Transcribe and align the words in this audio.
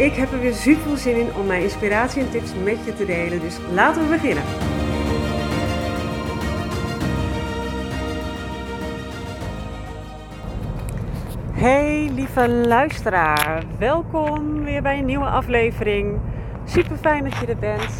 Ik 0.00 0.14
heb 0.14 0.32
er 0.32 0.40
weer 0.40 0.54
super 0.54 0.82
veel 0.82 0.96
zin 0.96 1.16
in 1.16 1.34
om 1.34 1.46
mijn 1.46 1.62
inspiratie 1.62 2.22
en 2.22 2.30
tips 2.30 2.54
met 2.64 2.84
je 2.84 2.94
te 2.94 3.04
delen, 3.04 3.40
dus 3.40 3.58
laten 3.72 4.02
we 4.02 4.08
beginnen. 4.08 4.42
Hey 11.52 12.10
lieve 12.14 12.48
luisteraar, 12.48 13.64
welkom 13.78 14.64
weer 14.64 14.82
bij 14.82 14.98
een 14.98 15.04
nieuwe 15.04 15.24
aflevering. 15.24 16.20
Super 16.64 16.96
fijn 16.96 17.24
dat 17.24 17.36
je 17.36 17.46
er 17.46 17.58
bent. 17.58 17.96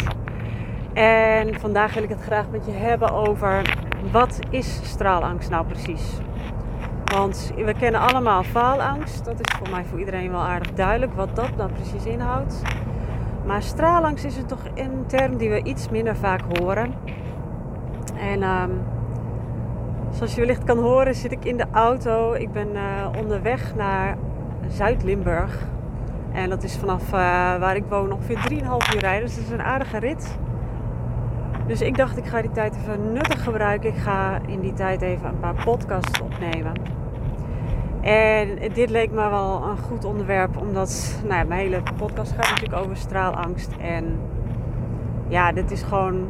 En 0.93 1.61
vandaag 1.61 1.95
wil 1.95 2.03
ik 2.03 2.09
het 2.09 2.23
graag 2.23 2.51
met 2.51 2.67
je 2.67 2.73
hebben 2.73 3.13
over 3.13 3.77
wat 4.11 4.39
is 4.51 4.81
straalangst 4.83 5.51
nou 5.51 5.67
precies? 5.67 6.19
Want 7.11 7.53
we 7.57 7.75
kennen 7.75 8.01
allemaal 8.01 8.43
faalangst. 8.43 9.25
Dat 9.25 9.41
is 9.41 9.55
voor 9.59 9.71
mij 9.71 9.85
voor 9.85 9.99
iedereen 9.99 10.31
wel 10.31 10.41
aardig 10.41 10.73
duidelijk 10.73 11.15
wat 11.15 11.37
dat 11.37 11.57
nou 11.57 11.73
precies 11.73 12.05
inhoudt. 12.05 12.63
Maar 13.47 13.63
straalangst 13.63 14.25
is 14.25 14.37
het 14.37 14.49
toch 14.49 14.63
een 14.75 15.05
term 15.07 15.37
die 15.37 15.51
we 15.51 15.63
iets 15.63 15.89
minder 15.89 16.17
vaak 16.17 16.41
horen. 16.59 16.95
En 18.19 18.43
um, 18.43 18.83
zoals 20.11 20.35
je 20.35 20.41
wellicht 20.41 20.65
kan 20.65 20.79
horen 20.79 21.15
zit 21.15 21.33
ik 21.33 21.45
in 21.45 21.57
de 21.57 21.67
auto. 21.73 22.33
Ik 22.33 22.53
ben 22.53 22.69
uh, 22.73 22.81
onderweg 23.19 23.75
naar 23.75 24.17
Zuid-Limburg. 24.69 25.67
En 26.33 26.51
dat 26.51 26.63
is 26.63 26.77
vanaf 26.77 27.05
uh, 27.05 27.11
waar 27.59 27.77
ik 27.77 27.85
woon 27.89 28.13
ongeveer 28.13 28.39
3,5 28.51 28.95
uur 28.95 29.01
rijden. 29.01 29.27
Dus 29.27 29.35
dat 29.35 29.45
is 29.45 29.51
een 29.51 29.63
aardige 29.63 29.99
rit. 29.99 30.39
Dus 31.67 31.81
ik 31.81 31.97
dacht, 31.97 32.17
ik 32.17 32.27
ga 32.27 32.41
die 32.41 32.51
tijd 32.51 32.77
even 32.77 33.13
nuttig 33.13 33.45
gebruiken. 33.45 33.89
Ik 33.89 33.99
ga 33.99 34.41
in 34.47 34.61
die 34.61 34.73
tijd 34.73 35.03
even 35.03 35.29
een 35.29 35.41
paar 35.41 35.65
podcasts 35.65 36.21
opnemen. 36.21 37.00
En 38.01 38.59
dit 38.73 38.91
leek 38.91 39.11
me 39.11 39.31
wel 39.31 39.63
een 39.63 39.79
goed 39.79 40.05
onderwerp, 40.05 40.57
omdat 40.57 41.21
nou 41.23 41.35
ja, 41.35 41.45
mijn 41.45 41.61
hele 41.61 41.83
podcast 41.97 42.33
gaat 42.33 42.49
natuurlijk 42.51 42.83
over 42.83 42.97
straalangst. 42.97 43.77
En 43.81 44.19
ja, 45.29 45.53
dit 45.53 45.71
is 45.71 45.83
gewoon 45.83 46.29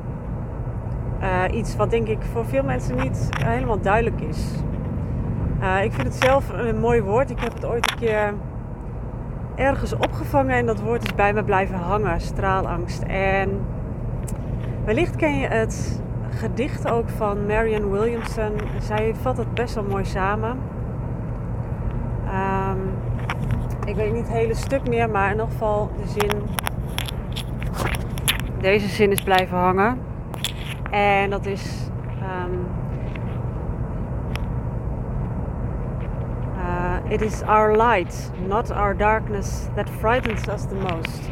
uh, 1.22 1.56
iets 1.56 1.76
wat 1.76 1.90
denk 1.90 2.08
ik 2.08 2.18
voor 2.32 2.46
veel 2.46 2.62
mensen 2.62 2.96
niet 2.96 3.28
helemaal 3.44 3.80
duidelijk 3.80 4.20
is. 4.20 4.62
Uh, 5.60 5.84
ik 5.84 5.92
vind 5.92 6.06
het 6.06 6.22
zelf 6.22 6.48
een 6.48 6.78
mooi 6.78 7.02
woord. 7.02 7.30
Ik 7.30 7.40
heb 7.40 7.54
het 7.54 7.64
ooit 7.64 7.90
een 7.90 7.98
keer 7.98 8.34
ergens 9.54 9.92
opgevangen 9.92 10.54
en 10.54 10.66
dat 10.66 10.80
woord 10.80 11.02
is 11.02 11.14
bij 11.14 11.32
me 11.32 11.44
blijven 11.44 11.78
hangen, 11.78 12.20
straalangst. 12.20 13.02
En 13.02 13.60
wellicht 14.84 15.16
ken 15.16 15.38
je 15.38 15.46
het 15.46 16.02
gedicht 16.30 16.90
ook 16.90 17.08
van 17.08 17.46
Marianne 17.46 17.88
Williamson. 17.88 18.52
Zij 18.78 19.14
vat 19.20 19.36
het 19.36 19.54
best 19.54 19.74
wel 19.74 19.84
mooi 19.84 20.04
samen. 20.04 20.58
Um, 22.26 22.78
ik 23.90 23.96
weet 23.96 24.12
niet 24.12 24.22
het 24.22 24.32
hele 24.32 24.54
stuk 24.54 24.88
meer, 24.88 25.10
maar 25.10 25.24
in 25.24 25.30
ieder 25.30 25.46
geval 25.46 25.90
de 25.96 26.08
zin. 26.08 26.42
Deze 28.60 28.88
zin 28.88 29.10
is 29.10 29.22
blijven 29.22 29.58
hangen. 29.58 29.98
En 30.90 31.30
dat 31.30 31.46
is. 31.46 31.90
Um, 32.22 32.66
It 37.08 37.22
is 37.22 37.42
our 37.42 37.76
light, 37.76 38.30
not 38.46 38.70
our 38.70 38.96
darkness, 38.96 39.66
that 39.74 39.90
frightens 39.90 40.48
us 40.48 40.62
the 40.62 40.74
most. 40.74 41.30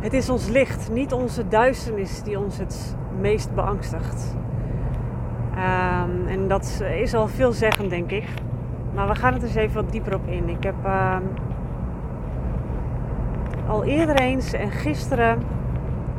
Het 0.00 0.12
is 0.12 0.30
ons 0.30 0.48
licht, 0.48 0.90
niet 0.92 1.12
onze 1.12 1.48
duisternis, 1.48 2.22
die 2.22 2.38
ons 2.38 2.58
het 2.58 2.96
meest 3.20 3.54
beangstigt. 3.54 4.36
Um, 5.52 6.26
en 6.26 6.48
dat 6.48 6.82
is 7.00 7.14
al 7.14 7.28
veelzeggend, 7.28 7.90
denk 7.90 8.10
ik. 8.10 8.24
Maar 8.94 9.08
we 9.08 9.14
gaan 9.14 9.32
het 9.32 9.42
eens 9.42 9.54
even 9.54 9.74
wat 9.74 9.92
dieper 9.92 10.14
op 10.14 10.26
in. 10.26 10.48
Ik 10.48 10.62
heb 10.62 10.74
uh, 10.84 11.16
al 13.66 13.84
eerder 13.84 14.16
eens 14.16 14.52
en 14.52 14.70
gisteren, 14.70 15.42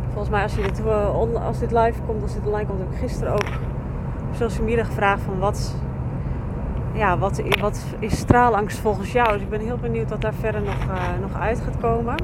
volgens 0.08 0.30
mij 0.30 0.44
als, 0.44 0.56
je 0.56 0.62
dit, 0.62 0.82
uh, 0.86 1.46
als 1.46 1.60
dit 1.60 1.72
live 1.72 2.02
komt, 2.06 2.22
als 2.22 2.34
dit 2.34 2.46
online 2.46 2.68
komt, 2.68 2.80
heb 2.80 3.00
gisteren 3.00 3.34
ook 3.34 3.48
op 4.30 4.36
social 4.36 4.66
media 4.66 4.84
gevraagd 4.84 5.22
van 5.22 5.40
wat, 5.40 5.76
ja, 6.94 7.18
wat, 7.18 7.42
wat 7.60 7.86
is 8.00 8.18
straalangst 8.18 8.80
volgens 8.80 9.12
jou? 9.12 9.32
Dus 9.34 9.42
ik 9.42 9.50
ben 9.50 9.60
heel 9.60 9.78
benieuwd 9.78 10.10
wat 10.10 10.22
daar 10.22 10.34
verder 10.34 10.62
nog, 10.62 10.86
uh, 10.90 11.22
nog 11.22 11.40
uit 11.40 11.62
gaat 11.62 11.78
komen. 11.80 12.16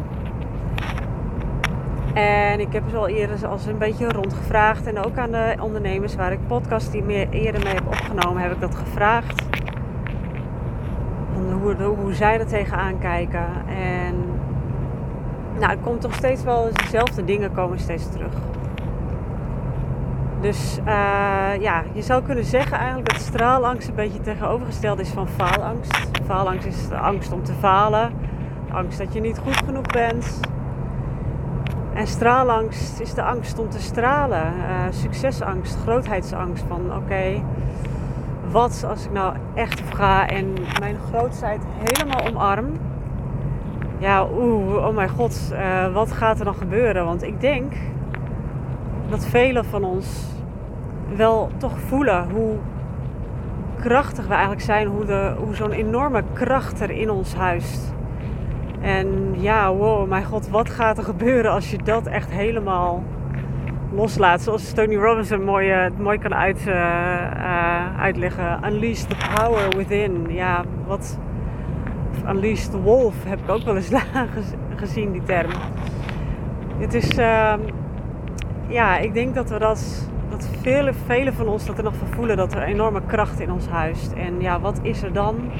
En 2.13 2.59
ik 2.59 2.73
heb 2.73 2.83
ze 2.89 2.97
al 2.97 3.07
eerder 3.07 3.47
als 3.47 3.65
een 3.65 3.77
beetje 3.77 4.11
rondgevraagd. 4.11 4.87
En 4.87 5.05
ook 5.05 5.17
aan 5.17 5.31
de 5.31 5.55
ondernemers 5.59 6.15
waar 6.15 6.31
ik 6.31 6.47
podcast 6.47 6.91
die 6.91 7.03
meer 7.03 7.29
eerder 7.29 7.63
mee 7.63 7.73
heb 7.73 7.87
opgenomen, 7.87 8.41
heb 8.41 8.51
ik 8.51 8.61
dat 8.61 8.75
gevraagd 8.75 9.43
hoe, 11.63 11.83
hoe 11.83 12.13
zij 12.13 12.39
er 12.39 12.47
tegenaan 12.47 12.99
kijken. 12.99 13.45
En 13.67 14.22
nou, 15.63 15.75
er 15.75 15.83
komt 15.83 16.01
toch 16.01 16.13
steeds 16.13 16.43
wel 16.43 16.69
dezelfde 16.73 17.23
dingen 17.23 17.53
komen 17.53 17.79
steeds 17.79 18.09
terug. 18.09 18.33
Dus 20.41 20.77
uh, 20.79 21.61
ja, 21.61 21.83
je 21.93 22.01
zou 22.01 22.23
kunnen 22.23 22.43
zeggen 22.45 22.77
eigenlijk 22.77 23.11
dat 23.11 23.21
straalangst 23.21 23.87
een 23.87 23.95
beetje 23.95 24.21
tegenovergesteld 24.21 24.99
is 24.99 25.09
van 25.09 25.27
faalangst. 25.27 25.97
Faalangst 26.25 26.65
is 26.65 26.87
de 26.87 26.97
angst 26.97 27.31
om 27.31 27.43
te 27.43 27.53
falen, 27.53 28.11
angst 28.71 28.97
dat 28.97 29.13
je 29.13 29.21
niet 29.21 29.37
goed 29.37 29.57
genoeg 29.65 29.85
bent. 29.85 30.39
En 31.93 32.07
straalangst 32.07 32.99
is 32.99 33.13
de 33.13 33.23
angst 33.23 33.59
om 33.59 33.69
te 33.69 33.79
stralen, 33.79 34.53
uh, 34.57 34.63
succesangst, 34.89 35.77
grootheidsangst 35.83 36.63
van 36.67 36.95
oké, 36.95 37.43
wat 38.51 38.85
als 38.89 39.05
ik 39.05 39.11
nou 39.11 39.35
echt 39.53 39.81
ga 39.93 40.27
en 40.27 40.53
mijn 40.79 40.97
grootheid 41.09 41.61
helemaal 41.83 42.27
omarm? 42.27 42.92
Ja, 44.03 44.27
oeh, 44.37 44.85
oh 44.85 44.95
mijn 44.95 45.09
god, 45.09 45.53
uh, 45.53 45.93
wat 45.93 46.11
gaat 46.11 46.39
er 46.39 46.45
dan 46.45 46.55
gebeuren? 46.55 47.05
Want 47.05 47.23
ik 47.23 47.41
denk 47.41 47.73
dat 49.09 49.25
velen 49.25 49.65
van 49.65 49.83
ons 49.83 50.25
wel 51.15 51.49
toch 51.57 51.79
voelen 51.79 52.29
hoe 52.31 52.55
krachtig 53.79 54.27
we 54.27 54.33
eigenlijk 54.33 54.61
zijn, 54.61 54.87
hoe, 54.87 55.33
hoe 55.37 55.55
zo'n 55.55 55.71
enorme 55.71 56.23
kracht 56.33 56.81
er 56.81 56.91
in 56.91 57.09
ons 57.09 57.35
huist. 57.35 57.93
En 58.81 59.35
ja, 59.37 59.73
wow, 59.73 60.09
mijn 60.09 60.25
god, 60.25 60.49
wat 60.49 60.69
gaat 60.69 60.97
er 60.97 61.03
gebeuren 61.03 61.51
als 61.51 61.71
je 61.71 61.77
dat 61.77 62.05
echt 62.07 62.31
helemaal 62.31 63.03
loslaat. 63.93 64.41
Zoals 64.41 64.73
Tony 64.73 64.95
Robinson 64.95 65.43
mooi, 65.43 65.85
uh, 65.85 65.91
mooi 65.97 66.17
kan 66.17 66.33
uit, 66.35 66.65
uh, 66.67 66.73
uh, 66.73 67.99
uitleggen. 67.99 68.59
Unleash 68.65 69.01
the 69.01 69.15
power 69.35 69.69
within. 69.77 70.25
Ja, 70.29 70.63
wat... 70.87 71.19
Unleash 72.29 72.65
the 72.65 72.81
wolf 72.81 73.15
heb 73.23 73.39
ik 73.39 73.49
ook 73.49 73.61
wel 73.61 73.75
eens 73.75 73.91
gezien, 74.75 75.11
die 75.11 75.23
term. 75.23 75.51
Het 76.77 76.93
is... 76.93 77.09
Ehm, 77.09 77.59
ja, 78.67 78.97
ik 78.97 79.13
denk 79.13 79.35
dat 79.35 79.49
we 79.49 79.59
dat... 79.59 80.07
Dat 80.29 80.49
vele, 80.61 80.93
vele 81.05 81.33
van 81.33 81.47
ons 81.47 81.65
dat 81.65 81.77
er 81.77 81.83
nog 81.83 81.95
van 81.95 82.07
voelen 82.07 82.37
dat 82.37 82.53
er 82.53 82.63
enorme 82.63 83.01
kracht 83.05 83.39
in 83.39 83.51
ons 83.51 83.67
huist. 83.67 84.13
En 84.13 84.41
ja, 84.41 84.59
wat 84.59 84.79
is 84.81 85.03
er 85.03 85.13
dan? 85.13 85.51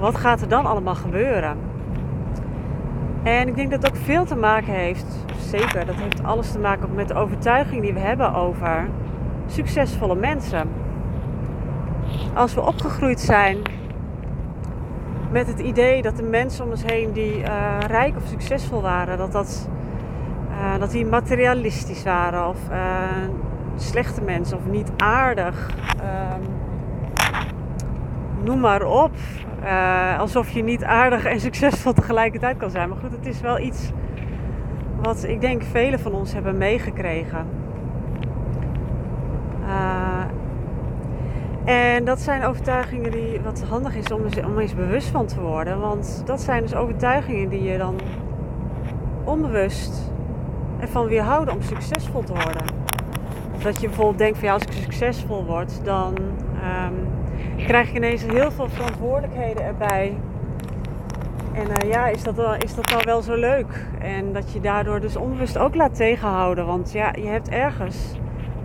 Wat 0.00 0.16
gaat 0.16 0.40
er 0.40 0.48
dan 0.48 0.66
allemaal 0.66 0.94
gebeuren? 0.94 1.56
En 3.22 3.48
ik 3.48 3.56
denk 3.56 3.70
dat 3.70 3.82
het 3.82 3.92
ook 3.92 4.02
veel 4.04 4.24
te 4.24 4.36
maken 4.36 4.72
heeft 4.72 5.24
zeker. 5.38 5.86
Dat 5.86 5.94
heeft 5.94 6.24
alles 6.24 6.52
te 6.52 6.58
maken 6.58 6.94
met 6.94 7.08
de 7.08 7.14
overtuiging 7.14 7.82
die 7.82 7.92
we 7.92 8.00
hebben 8.00 8.34
over 8.34 8.88
succesvolle 9.46 10.14
mensen. 10.14 10.68
Als 12.34 12.54
we 12.54 12.66
opgegroeid 12.66 13.20
zijn 13.20 13.56
met 15.30 15.46
het 15.46 15.58
idee 15.58 16.02
dat 16.02 16.16
de 16.16 16.22
mensen 16.22 16.64
om 16.64 16.70
ons 16.70 16.84
heen 16.84 17.12
die 17.12 17.38
uh, 17.38 17.78
rijk 17.86 18.16
of 18.16 18.22
succesvol 18.26 18.82
waren, 18.82 19.18
dat, 19.18 19.32
dat, 19.32 19.68
uh, 20.50 20.78
dat 20.78 20.90
die 20.90 21.06
materialistisch 21.06 22.02
waren 22.02 22.48
of 22.48 22.58
uh, 22.70 22.76
slechte 23.76 24.22
mensen 24.22 24.56
of 24.56 24.66
niet 24.66 24.90
aardig. 24.96 25.70
Ehm, 26.00 26.40
noem 28.44 28.60
maar 28.60 28.82
op. 28.82 29.10
alsof 30.18 30.50
je 30.50 30.62
niet 30.62 30.84
aardig 30.84 31.24
en 31.24 31.40
succesvol 31.40 31.92
tegelijkertijd 31.92 32.56
kan 32.56 32.70
zijn. 32.70 32.88
Maar 32.88 32.98
goed, 32.98 33.12
het 33.12 33.26
is 33.26 33.40
wel 33.40 33.58
iets 33.58 33.90
wat 35.02 35.24
ik 35.24 35.40
denk 35.40 35.62
velen 35.62 36.00
van 36.00 36.12
ons 36.12 36.32
hebben 36.32 36.58
meegekregen. 36.58 37.57
En 41.68 42.04
dat 42.04 42.20
zijn 42.20 42.44
overtuigingen 42.44 43.10
die 43.10 43.40
wat 43.40 43.62
handig 43.68 43.94
is 43.94 44.12
om, 44.12 44.22
om 44.46 44.58
eens 44.58 44.74
bewust 44.74 45.08
van 45.08 45.26
te 45.26 45.40
worden. 45.40 45.80
Want 45.80 46.22
dat 46.24 46.40
zijn 46.40 46.62
dus 46.62 46.74
overtuigingen 46.74 47.48
die 47.48 47.62
je 47.62 47.78
dan 47.78 48.00
onbewust 49.24 50.12
ervan 50.80 51.06
weerhouden 51.06 51.54
om 51.54 51.62
succesvol 51.62 52.22
te 52.22 52.32
worden. 52.32 52.64
Dat 53.62 53.80
je 53.80 53.86
bijvoorbeeld 53.86 54.18
denkt 54.18 54.38
van 54.38 54.46
ja, 54.46 54.52
als 54.54 54.62
ik 54.62 54.72
succesvol 54.72 55.44
word, 55.44 55.84
dan 55.84 56.14
ehm, 56.62 56.94
krijg 57.66 57.90
je 57.90 57.96
ineens 57.96 58.22
heel 58.22 58.50
veel 58.50 58.68
verantwoordelijkheden 58.68 59.64
erbij. 59.64 60.16
En 61.52 61.66
uh, 61.66 61.90
ja, 61.90 62.06
is 62.06 62.22
dat, 62.22 62.64
is 62.64 62.74
dat 62.74 62.88
dan 62.88 63.02
wel 63.04 63.22
zo 63.22 63.34
leuk? 63.34 63.86
En 63.98 64.32
dat 64.32 64.52
je 64.52 64.60
daardoor 64.60 65.00
dus 65.00 65.16
onbewust 65.16 65.58
ook 65.58 65.74
laat 65.74 65.94
tegenhouden. 65.94 66.66
Want 66.66 66.92
ja, 66.92 67.12
je 67.14 67.26
hebt 67.26 67.48
ergens 67.48 67.96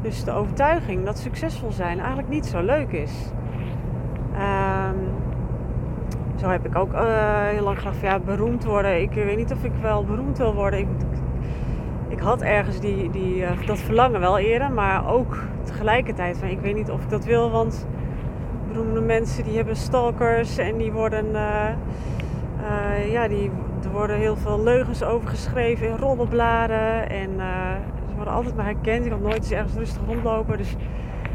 dus 0.04 0.24
de 0.24 0.32
overtuiging 0.32 1.06
dat 1.06 1.18
succesvol 1.18 1.72
zijn 1.72 1.98
eigenlijk 1.98 2.30
niet 2.30 2.46
zo 2.46 2.62
leuk 2.62 2.92
is. 2.92 3.12
Um, 4.34 5.10
zo 6.40 6.50
heb 6.50 6.66
ik 6.66 6.76
ook 6.76 6.94
uh, 6.94 7.48
heel 7.48 7.64
lang 7.64 7.78
gedacht 7.78 8.02
ja, 8.02 8.20
beroemd 8.20 8.64
worden. 8.64 9.02
Ik 9.02 9.12
weet 9.12 9.38
niet 9.38 9.52
of 9.52 9.64
ik 9.64 9.72
wel 9.82 10.06
beroemd 10.06 10.38
wil 10.38 10.54
worden. 10.54 10.80
Ik, 10.80 10.88
ik 12.08 12.20
had 12.20 12.42
ergens 12.42 12.80
die, 12.80 13.10
die, 13.10 13.36
uh, 13.36 13.50
dat 13.66 13.80
verlangen 13.80 14.20
wel 14.20 14.38
eerder, 14.40 14.72
maar 14.72 15.08
ook 15.12 15.38
tegelijkertijd 15.64 16.38
van 16.38 16.48
ik 16.48 16.60
weet 16.60 16.76
niet 16.76 16.92
of 16.92 17.04
ik 17.04 17.10
dat 17.10 17.26
wil, 17.26 17.52
want 17.52 17.88
beroemde 18.68 19.02
mensen 19.02 19.44
die 19.44 19.56
hebben 19.56 19.76
stalkers 19.76 20.58
en 20.58 20.78
die 20.78 20.92
worden, 20.92 21.26
uh, 21.26 23.12
ja, 23.12 23.28
die, 23.28 23.52
er 23.84 23.92
worden 23.92 24.18
heel 24.18 24.36
veel 24.36 24.64
leugens 24.64 25.04
over 25.04 25.30
geschreven 25.30 25.88
in 25.88 25.98
roddelbladen 25.98 27.10
en 27.10 27.30
ze 28.14 28.20
worden 28.20 28.34
altijd 28.34 28.56
maar 28.56 28.66
herkend. 28.66 29.06
Ik 29.06 29.12
had 29.12 29.22
nooit 29.22 29.36
eens 29.36 29.52
ergens 29.52 29.74
rustig 29.76 30.02
rondlopen, 30.06 30.58
dus 30.58 30.76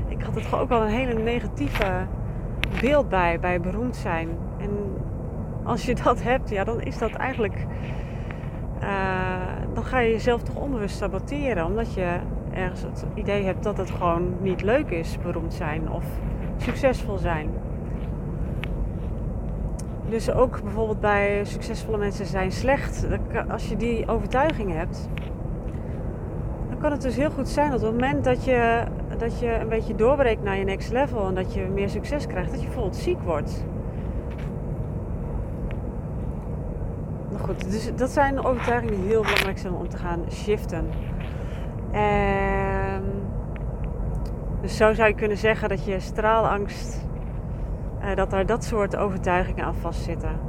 ik 0.08 0.22
had 0.22 0.34
het 0.34 0.52
ook 0.52 0.68
wel 0.68 0.82
een 0.82 0.88
hele 0.88 1.22
negatieve 1.22 2.06
beeld 2.80 3.08
bij, 3.08 3.40
bij 3.40 3.60
beroemd 3.60 3.96
zijn. 3.96 4.28
En 4.58 4.70
als 5.64 5.84
je 5.84 5.94
dat 5.94 6.22
hebt, 6.22 6.50
ja, 6.50 6.64
dan 6.64 6.80
is 6.80 6.98
dat 6.98 7.12
eigenlijk 7.12 7.66
uh, 8.82 9.74
dan 9.74 9.84
ga 9.84 9.98
je 9.98 10.10
jezelf 10.10 10.42
toch 10.42 10.54
onbewust 10.54 10.96
saboteren. 10.96 11.66
Omdat 11.66 11.94
je 11.94 12.16
ergens 12.52 12.82
het 12.82 13.06
idee 13.14 13.44
hebt 13.44 13.62
dat 13.62 13.78
het 13.78 13.90
gewoon 13.90 14.34
niet 14.40 14.62
leuk 14.62 14.90
is 14.90 15.18
beroemd 15.22 15.54
zijn 15.54 15.90
of 15.90 16.04
succesvol 16.56 17.18
zijn. 17.18 17.50
Dus 20.08 20.30
ook 20.30 20.62
bijvoorbeeld 20.62 21.00
bij 21.00 21.44
succesvolle 21.44 21.98
mensen 21.98 22.26
zijn 22.26 22.52
slecht. 22.52 23.06
Als 23.48 23.68
je 23.68 23.76
die 23.76 24.08
overtuiging 24.08 24.72
hebt, 24.72 25.08
kan 26.78 26.92
het 26.92 27.02
dus 27.02 27.16
heel 27.16 27.30
goed 27.30 27.48
zijn 27.48 27.70
dat 27.70 27.80
op 27.80 27.86
het 27.86 28.00
moment 28.00 28.24
dat 28.24 28.44
je, 28.44 28.82
dat 29.18 29.40
je 29.40 29.54
een 29.54 29.68
beetje 29.68 29.94
doorbreekt 29.94 30.42
naar 30.42 30.56
je 30.56 30.64
next 30.64 30.92
level 30.92 31.26
en 31.26 31.34
dat 31.34 31.54
je 31.54 31.68
meer 31.74 31.88
succes 31.88 32.26
krijgt, 32.26 32.50
dat 32.50 32.60
je 32.60 32.66
bijvoorbeeld 32.66 32.96
ziek 32.96 33.20
wordt. 33.20 33.64
goed, 37.48 37.70
dus 37.70 37.90
dat 37.96 38.10
zijn 38.10 38.44
overtuigingen 38.44 39.00
die 39.00 39.08
heel 39.08 39.22
belangrijk 39.22 39.58
zijn 39.58 39.74
om 39.74 39.88
te 39.88 39.96
gaan 39.96 40.20
shiften. 40.30 40.88
En 41.90 43.02
dus 44.60 44.76
zo 44.76 44.92
zou 44.92 45.08
je 45.08 45.14
kunnen 45.14 45.36
zeggen 45.36 45.68
dat 45.68 45.84
je 45.84 46.00
straalangst, 46.00 47.06
uh, 48.00 48.14
dat 48.14 48.30
daar 48.30 48.46
dat 48.46 48.64
soort 48.64 48.96
overtuigingen 48.96 49.64
aan 49.64 49.74
vastzitten. 49.74 50.40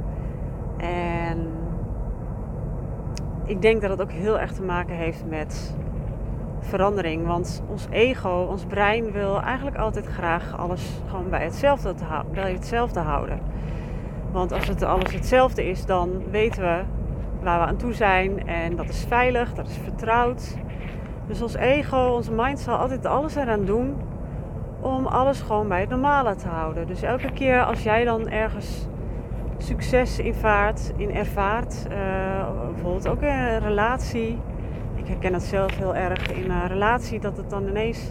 En 0.76 1.48
ik 3.44 3.62
denk 3.62 3.80
dat 3.80 3.90
het 3.90 4.02
ook 4.02 4.12
heel 4.12 4.38
erg 4.38 4.52
te 4.52 4.62
maken 4.62 4.94
heeft 4.94 5.24
met 5.28 5.74
verandering. 6.60 7.26
Want 7.26 7.62
ons 7.68 7.86
ego, 7.90 8.46
ons 8.50 8.64
brein 8.64 9.12
wil 9.12 9.40
eigenlijk 9.40 9.76
altijd 9.76 10.06
graag 10.06 10.58
alles 10.58 11.00
gewoon 11.08 11.30
bij 11.30 11.44
hetzelfde, 11.44 11.94
bij 12.32 12.52
hetzelfde 12.52 13.00
houden. 13.00 13.40
Want 14.32 14.52
als 14.52 14.68
het 14.68 14.82
alles 14.82 15.12
hetzelfde 15.12 15.68
is, 15.68 15.86
dan 15.86 16.22
weten 16.30 16.62
we 16.62 16.82
waar 17.42 17.60
we 17.60 17.66
aan 17.66 17.76
toe 17.76 17.92
zijn. 17.92 18.46
En 18.46 18.76
dat 18.76 18.88
is 18.88 19.04
veilig, 19.08 19.54
dat 19.54 19.68
is 19.68 19.76
vertrouwd. 19.76 20.56
Dus 21.26 21.42
ons 21.42 21.54
ego, 21.54 22.14
onze 22.14 22.32
mind 22.32 22.60
zal 22.60 22.76
altijd 22.76 23.06
alles 23.06 23.34
eraan 23.34 23.64
doen 23.64 23.96
om 24.80 25.06
alles 25.06 25.40
gewoon 25.40 25.68
bij 25.68 25.80
het 25.80 25.88
normale 25.88 26.34
te 26.34 26.48
houden. 26.48 26.86
Dus 26.86 27.02
elke 27.02 27.32
keer 27.32 27.64
als 27.64 27.82
jij 27.82 28.04
dan 28.04 28.28
ergens 28.28 28.86
succes 29.58 30.18
in 30.18 30.34
vaart, 30.34 30.92
in 30.96 31.14
ervaart, 31.14 31.86
uh, 31.90 31.96
bijvoorbeeld 32.72 33.08
ook 33.08 33.22
in 33.22 33.28
een 33.28 33.60
relatie. 33.60 34.38
Herken 35.10 35.32
dat 35.32 35.42
zelf 35.42 35.76
heel 35.76 35.94
erg 35.94 36.32
in 36.32 36.50
een 36.50 36.66
relatie, 36.66 37.20
dat 37.20 37.36
het 37.36 37.50
dan 37.50 37.68
ineens, 37.68 38.10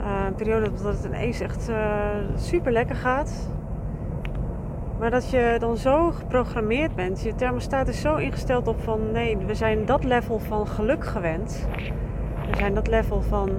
uh, 0.00 0.24
een 0.26 0.34
periode 0.34 0.70
dat 0.82 0.94
het 0.94 1.04
ineens 1.04 1.40
echt 1.40 1.68
uh, 1.68 1.76
super 2.36 2.72
lekker 2.72 2.96
gaat. 2.96 3.48
Maar 4.98 5.10
dat 5.10 5.30
je 5.30 5.56
dan 5.58 5.76
zo 5.76 6.10
geprogrammeerd 6.10 6.94
bent, 6.94 7.22
je 7.22 7.34
thermostaat 7.34 7.88
is 7.88 8.00
zo 8.00 8.16
ingesteld 8.16 8.66
op 8.66 8.82
van 8.82 9.10
nee, 9.12 9.36
we 9.36 9.54
zijn 9.54 9.84
dat 9.84 10.04
level 10.04 10.38
van 10.38 10.66
geluk 10.66 11.04
gewend. 11.04 11.68
We 12.50 12.56
zijn 12.56 12.74
dat 12.74 12.86
level 12.86 13.22
van, 13.22 13.50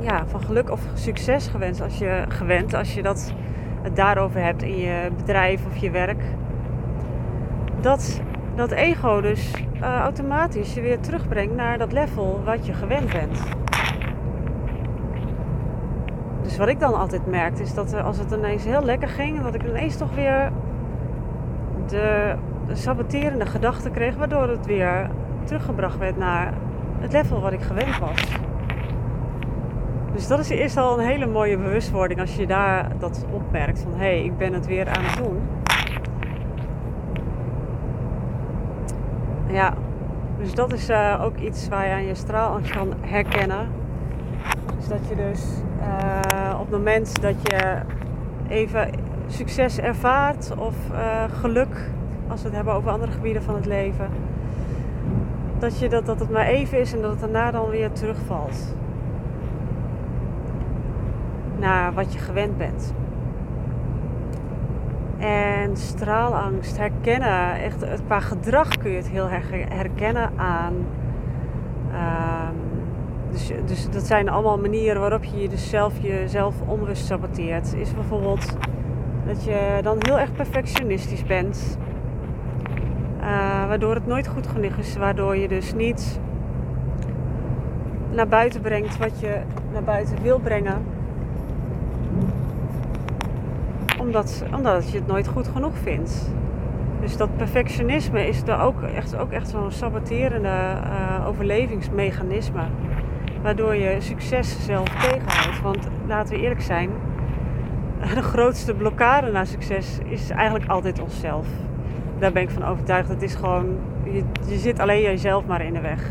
ja, 0.00 0.26
van 0.26 0.40
geluk 0.40 0.70
of 0.70 0.80
succes 0.94 1.46
gewend 1.46 1.80
als 1.80 1.98
je, 1.98 2.24
gewend 2.28 2.74
als 2.74 2.94
je 2.94 3.02
dat, 3.02 3.34
het 3.82 3.96
daarover 3.96 4.42
hebt 4.42 4.62
in 4.62 4.76
je 4.76 5.10
bedrijf 5.16 5.66
of 5.66 5.76
je 5.76 5.90
werk. 5.90 6.22
Dat 7.80 8.20
dat 8.60 8.70
ego 8.70 9.20
dus 9.20 9.50
uh, 9.74 10.00
automatisch 10.00 10.74
je 10.74 10.80
weer 10.80 11.00
terugbrengt 11.00 11.54
naar 11.54 11.78
dat 11.78 11.92
level 11.92 12.40
wat 12.44 12.66
je 12.66 12.72
gewend 12.72 13.12
bent. 13.12 13.42
Dus 16.42 16.56
wat 16.56 16.68
ik 16.68 16.80
dan 16.80 16.94
altijd 16.94 17.26
merkte 17.26 17.62
is 17.62 17.74
dat 17.74 17.94
als 17.94 18.18
het 18.18 18.32
ineens 18.32 18.64
heel 18.64 18.82
lekker 18.82 19.08
ging, 19.08 19.42
dat 19.42 19.54
ik 19.54 19.62
ineens 19.62 19.96
toch 19.96 20.14
weer 20.14 20.52
de, 21.86 22.34
de 22.66 22.74
saboterende 22.74 23.46
gedachten 23.46 23.92
kreeg, 23.92 24.16
waardoor 24.16 24.48
het 24.48 24.66
weer 24.66 25.10
teruggebracht 25.44 25.98
werd 25.98 26.16
naar 26.16 26.52
het 26.98 27.12
level 27.12 27.40
wat 27.40 27.52
ik 27.52 27.62
gewend 27.62 27.98
was. 27.98 28.38
Dus 30.12 30.26
dat 30.26 30.38
is 30.38 30.48
eerst 30.48 30.76
al 30.76 30.98
een 30.98 31.06
hele 31.06 31.26
mooie 31.26 31.56
bewustwording 31.56 32.20
als 32.20 32.36
je 32.36 32.46
daar 32.46 32.88
dat 32.98 33.26
opmerkt 33.30 33.80
van 33.80 33.92
hé, 33.92 33.98
hey, 33.98 34.24
ik 34.24 34.36
ben 34.36 34.52
het 34.52 34.66
weer 34.66 34.88
aan 34.88 35.04
het 35.04 35.16
doen. 35.16 35.59
Ja, 39.52 39.74
dus 40.38 40.54
dat 40.54 40.72
is 40.72 40.90
uh, 40.90 41.20
ook 41.24 41.36
iets 41.36 41.68
waar 41.68 41.86
je 41.86 41.92
aan 41.92 42.06
je 42.06 42.14
straal 42.14 42.60
kan 42.72 42.94
herkennen. 43.00 43.68
Dus 44.76 44.88
dat 44.88 45.08
je 45.08 45.16
dus 45.16 45.44
uh, 45.80 46.54
op 46.54 46.60
het 46.60 46.70
moment 46.70 47.22
dat 47.22 47.34
je 47.42 47.78
even 48.48 48.90
succes 49.26 49.78
ervaart 49.78 50.54
of 50.58 50.74
uh, 50.92 51.24
geluk, 51.40 51.90
als 52.28 52.40
we 52.40 52.46
het 52.46 52.56
hebben 52.56 52.74
over 52.74 52.90
andere 52.90 53.12
gebieden 53.12 53.42
van 53.42 53.54
het 53.54 53.66
leven, 53.66 54.08
dat, 55.58 55.78
je 55.78 55.88
dat, 55.88 56.06
dat 56.06 56.20
het 56.20 56.30
maar 56.30 56.46
even 56.46 56.78
is 56.78 56.92
en 56.92 57.00
dat 57.00 57.10
het 57.10 57.20
daarna 57.20 57.50
dan 57.50 57.70
weer 57.70 57.92
terugvalt 57.92 58.74
naar 61.58 61.92
wat 61.92 62.12
je 62.12 62.18
gewend 62.18 62.58
bent. 62.58 62.94
En 65.20 65.76
straalangst 65.76 66.78
herkennen, 66.78 67.54
echt 67.54 67.84
qua 68.06 68.20
gedrag 68.20 68.68
kun 68.78 68.90
je 68.90 68.96
het 68.96 69.08
heel 69.08 69.28
herkennen 69.68 70.30
aan. 70.36 70.74
Uh, 71.92 72.48
dus, 73.30 73.52
dus 73.66 73.90
dat 73.90 74.06
zijn 74.06 74.28
allemaal 74.28 74.58
manieren 74.58 75.00
waarop 75.00 75.24
je 75.24 75.48
dus 75.48 75.68
zelf 75.70 76.00
jezelf 76.00 76.54
onbewust 76.66 77.06
saboteert. 77.06 77.74
Is 77.74 77.94
bijvoorbeeld 77.94 78.56
dat 79.26 79.44
je 79.44 79.78
dan 79.82 79.96
heel 79.98 80.18
erg 80.18 80.32
perfectionistisch 80.32 81.24
bent. 81.24 81.78
Uh, 83.20 83.26
waardoor 83.66 83.94
het 83.94 84.06
nooit 84.06 84.28
goed 84.28 84.46
genoeg 84.46 84.76
is. 84.76 84.96
Waardoor 84.96 85.36
je 85.36 85.48
dus 85.48 85.74
niet 85.74 86.20
naar 88.10 88.28
buiten 88.28 88.60
brengt 88.60 88.98
wat 88.98 89.20
je 89.20 89.40
naar 89.72 89.84
buiten 89.84 90.22
wil 90.22 90.38
brengen. 90.38 90.84
Omdat, 94.10 94.44
omdat 94.56 94.90
je 94.90 94.98
het 94.98 95.06
nooit 95.06 95.28
goed 95.28 95.48
genoeg 95.48 95.78
vindt. 95.82 96.30
Dus 97.00 97.16
dat 97.16 97.36
perfectionisme 97.36 98.28
is 98.28 98.42
er 98.42 98.60
ook 98.60 98.82
echt, 98.82 99.16
ook 99.16 99.30
echt 99.30 99.48
zo'n 99.48 99.70
saboterende 99.70 100.48
uh, 100.48 101.26
overlevingsmechanisme 101.26 102.62
waardoor 103.42 103.74
je 103.74 103.96
succes 104.00 104.64
zelf 104.64 104.88
tegenhoudt. 104.88 105.62
Want 105.62 105.88
laten 106.06 106.34
we 106.34 106.42
eerlijk 106.42 106.60
zijn, 106.60 106.90
de 108.14 108.22
grootste 108.22 108.74
blokkade 108.74 109.30
naar 109.30 109.46
succes 109.46 109.98
is 110.04 110.30
eigenlijk 110.30 110.70
altijd 110.70 111.00
onszelf. 111.00 111.46
Daar 112.18 112.32
ben 112.32 112.42
ik 112.42 112.50
van 112.50 112.64
overtuigd. 112.64 113.08
Het 113.08 113.22
is 113.22 113.34
gewoon, 113.34 113.78
je, 114.04 114.24
je 114.48 114.58
zit 114.58 114.78
alleen 114.78 115.02
jezelf 115.02 115.46
maar 115.46 115.64
in 115.64 115.72
de 115.72 115.80
weg. 115.80 116.10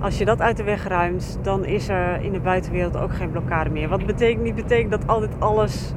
Als 0.00 0.18
je 0.18 0.24
dat 0.24 0.40
uit 0.40 0.56
de 0.56 0.64
weg 0.64 0.88
ruimt, 0.88 1.38
dan 1.42 1.64
is 1.64 1.88
er 1.88 2.22
in 2.22 2.32
de 2.32 2.40
buitenwereld 2.40 2.96
ook 2.96 3.14
geen 3.14 3.30
blokkade 3.30 3.70
meer. 3.70 3.88
Wat 3.88 4.06
betekent 4.06 4.42
niet 4.42 4.54
betekent 4.54 4.90
dat 4.90 5.06
altijd 5.06 5.32
alles 5.38 5.94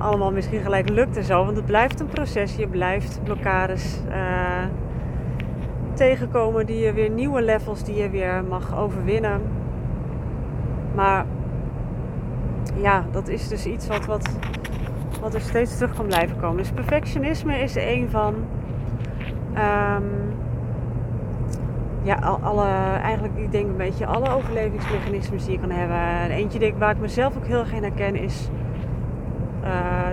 allemaal 0.00 0.32
misschien 0.32 0.60
gelijk 0.60 0.88
lukt 0.88 1.16
en 1.16 1.24
zo. 1.24 1.44
Want 1.44 1.56
het 1.56 1.66
blijft 1.66 2.00
een 2.00 2.06
proces. 2.06 2.56
Je 2.56 2.66
blijft 2.66 3.20
blokkades 3.24 4.00
uh, 4.08 4.64
tegenkomen 5.94 6.66
die 6.66 6.78
je 6.78 6.92
weer 6.92 7.10
nieuwe 7.10 7.42
levels 7.42 7.84
die 7.84 7.96
je 7.96 8.10
weer 8.10 8.44
mag 8.48 8.78
overwinnen. 8.78 9.40
Maar 10.94 11.26
ja, 12.76 13.04
dat 13.10 13.28
is 13.28 13.48
dus 13.48 13.66
iets 13.66 13.86
wat, 13.86 14.06
wat, 14.06 14.38
wat 15.20 15.34
er 15.34 15.40
steeds 15.40 15.76
terug 15.76 15.94
kan 15.94 16.06
blijven 16.06 16.40
komen. 16.40 16.56
Dus 16.56 16.70
perfectionisme 16.70 17.58
is 17.58 17.74
een 17.74 18.08
van. 18.10 18.34
Ehm, 19.54 20.04
ja, 22.02 22.14
alle, 22.42 22.66
eigenlijk, 23.02 23.36
ik 23.36 23.52
denk 23.52 23.68
een 23.68 23.76
beetje 23.76 24.06
alle 24.06 24.30
overlevingsmechanismes 24.30 25.44
die 25.44 25.52
je 25.52 25.60
kan 25.60 25.70
hebben. 25.70 25.96
En 25.96 26.30
eentje 26.30 26.72
waar 26.78 26.90
ik 26.90 27.00
mezelf 27.00 27.36
ook 27.36 27.46
heel 27.46 27.58
erg 27.58 27.72
in 27.72 27.82
herken 27.82 28.16
is 28.16 28.48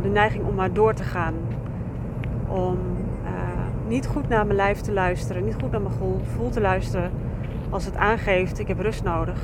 de 0.02 0.10
neiging 0.10 0.46
om 0.46 0.56
maar 0.56 0.74
door 0.74 0.94
te 0.94 1.04
gaan. 1.04 1.34
Om 2.48 2.78
uh, 3.24 3.30
niet 3.88 4.08
goed 4.08 4.28
naar 4.28 4.46
mijn 4.46 4.58
lijf 4.58 4.82
te 4.82 4.92
luisteren, 4.92 5.46
niet 5.46 5.56
goed 5.62 5.72
naar 5.72 5.82
mijn 5.82 5.94
gevoel 5.94 6.50
te 6.50 6.62
luisteren 6.62 7.12
als 7.70 7.86
het 7.86 7.96
aangeeft, 7.96 8.60
ik 8.60 8.68
heb 8.68 8.80
rust 8.80 9.04
nodig. 9.04 9.42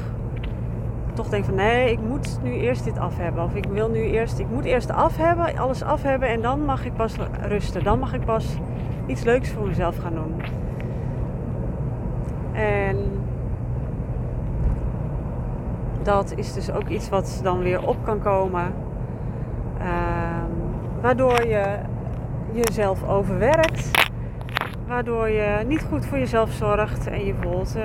Toch 1.14 1.30
denk 1.30 1.46
van 1.46 1.56
nee, 1.56 1.92
ik 1.92 2.00
moet 2.08 2.40
nu 2.44 2.52
eerst 2.52 2.84
dit 2.84 3.00
af 3.00 3.18
hebben. 3.18 3.44
Of 3.44 3.56
ik 3.56 3.66
wil 3.66 3.90
nu 3.90 4.00
eerst, 4.00 4.40
ik 4.40 4.50
moet 4.50 4.66
eerst 4.66 4.92
af 4.92 5.18
hebben, 5.18 5.58
alles 5.58 5.84
af 5.84 6.02
hebben 6.02 6.30
en 6.30 6.42
dan 6.42 6.66
mag 6.66 6.86
ik 6.86 6.94
pas 6.94 7.16
rusten. 7.42 7.84
Dan 7.84 8.00
mag 8.00 8.14
ik 8.14 8.26
pas 8.26 8.58
iets 9.06 9.24
leuks 9.24 9.50
voor 9.50 9.68
mezelf 9.68 9.98
gaan 9.98 10.14
doen. 10.14 10.42
En 12.52 12.98
dat 16.04 16.34
is 16.36 16.54
dus 16.54 16.72
ook 16.72 16.88
iets 16.88 17.10
wat 17.10 17.40
dan 17.44 17.60
weer 17.60 17.88
op 17.88 17.98
kan 18.04 18.20
komen. 18.20 18.74
Ehm, 19.84 20.52
waardoor 21.02 21.48
je 21.48 21.80
jezelf 22.52 23.08
overwerkt. 23.08 23.92
Waardoor 24.88 25.30
je 25.30 25.64
niet 25.68 25.84
goed 25.84 26.06
voor 26.06 26.18
jezelf 26.18 26.52
zorgt 26.52 27.08
en 27.08 27.26
je 27.26 27.34
voelt 27.42 27.78
uh, 27.78 27.84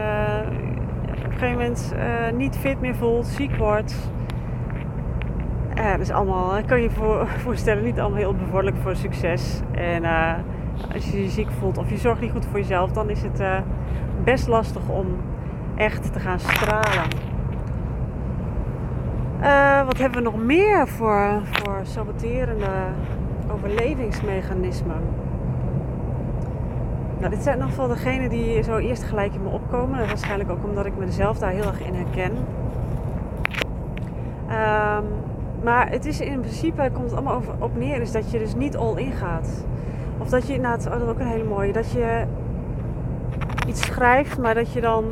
op 1.09 1.25
een 1.25 1.33
gegeven 1.33 1.51
moment 1.51 1.95
uh, 1.97 2.37
niet 2.37 2.57
fit 2.57 2.81
meer 2.81 2.95
voelt, 2.95 3.27
ziek 3.27 3.57
wordt. 3.57 4.11
Dat 5.75 6.01
is 6.01 6.11
allemaal, 6.11 6.59
ik 6.59 6.67
kan 6.67 6.83
je 6.83 6.91
voor, 6.91 7.29
voorstellen, 7.45 7.85
niet 7.85 8.01
allemaal 8.01 8.19
heel 8.19 8.35
bevorderlijk 8.35 8.77
voor 8.83 8.97
succes. 8.97 9.61
En 9.73 10.05
als 10.95 11.11
je 11.11 11.23
je 11.23 11.29
ziek 11.29 11.51
voelt 11.59 11.79
of 11.79 11.91
je 11.91 11.97
zorgt 11.97 12.21
niet 12.21 12.33
goed 12.33 12.47
voor 12.47 12.59
jezelf, 12.59 12.93
dan 12.93 13.11
is 13.11 13.23
het 13.23 13.43
best 14.25 14.49
lastig 14.49 14.89
om 14.89 15.07
echt 15.77 16.13
te 16.13 16.21
gaan 16.21 16.41
stralen. 16.41 17.28
Uh, 19.41 19.87
wat 19.87 19.99
hebben 19.99 20.19
we 20.19 20.31
nog 20.31 20.37
meer 20.37 20.89
voor, 20.89 21.41
voor 21.43 21.81
saboterende 21.83 22.71
overlevingsmechanismen? 23.53 25.03
Nou, 27.19 27.31
dit 27.31 27.43
zijn 27.43 27.59
nog 27.59 27.77
wel 27.77 27.89
degenen 27.89 28.29
die 28.31 28.63
zo 28.63 28.77
eerst 28.77 29.03
gelijk 29.03 29.35
in 29.35 29.43
me 29.43 29.49
opkomen. 29.49 30.07
Waarschijnlijk 30.07 30.51
ook 30.51 30.65
omdat 30.65 30.87
ik 30.87 30.97
mezelf 30.97 31.39
daar 31.39 31.51
heel 31.51 31.65
erg 31.67 31.81
in 31.81 31.95
herken. 31.95 32.33
Um, 34.51 35.05
maar 35.63 35.91
het 35.91 36.07
is 36.07 36.21
in 36.21 36.41
principe, 36.41 36.91
komt 36.93 37.05
het 37.05 37.13
allemaal 37.13 37.37
over, 37.37 37.55
op 37.59 37.77
neer, 37.77 38.01
is 38.01 38.13
dat 38.13 38.31
je 38.31 38.39
dus 38.39 38.55
niet 38.55 38.77
all 38.77 38.97
in 38.97 39.13
gaat. 39.13 39.65
Of 40.19 40.29
dat 40.29 40.47
je 40.47 40.55
inderdaad, 40.55 40.87
oh, 40.87 40.93
dat 40.93 41.03
is 41.03 41.09
ook 41.09 41.19
een 41.19 41.27
hele 41.27 41.45
mooie, 41.45 41.73
dat 41.73 41.91
je 41.91 42.25
iets 43.67 43.81
schrijft, 43.87 44.39
maar 44.39 44.55
dat 44.55 44.73
je 44.73 44.81
dan 44.81 45.05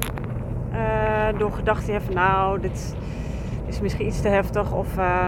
uh, 0.73 1.39
door 1.39 1.53
gedachten 1.53 1.93
hebt 1.93 2.15
nou, 2.15 2.61
dit 2.61 2.97
is 3.67 3.81
misschien 3.81 4.07
iets 4.07 4.21
te 4.21 4.29
heftig. 4.29 4.73
Of 4.73 4.97
uh, 4.99 5.27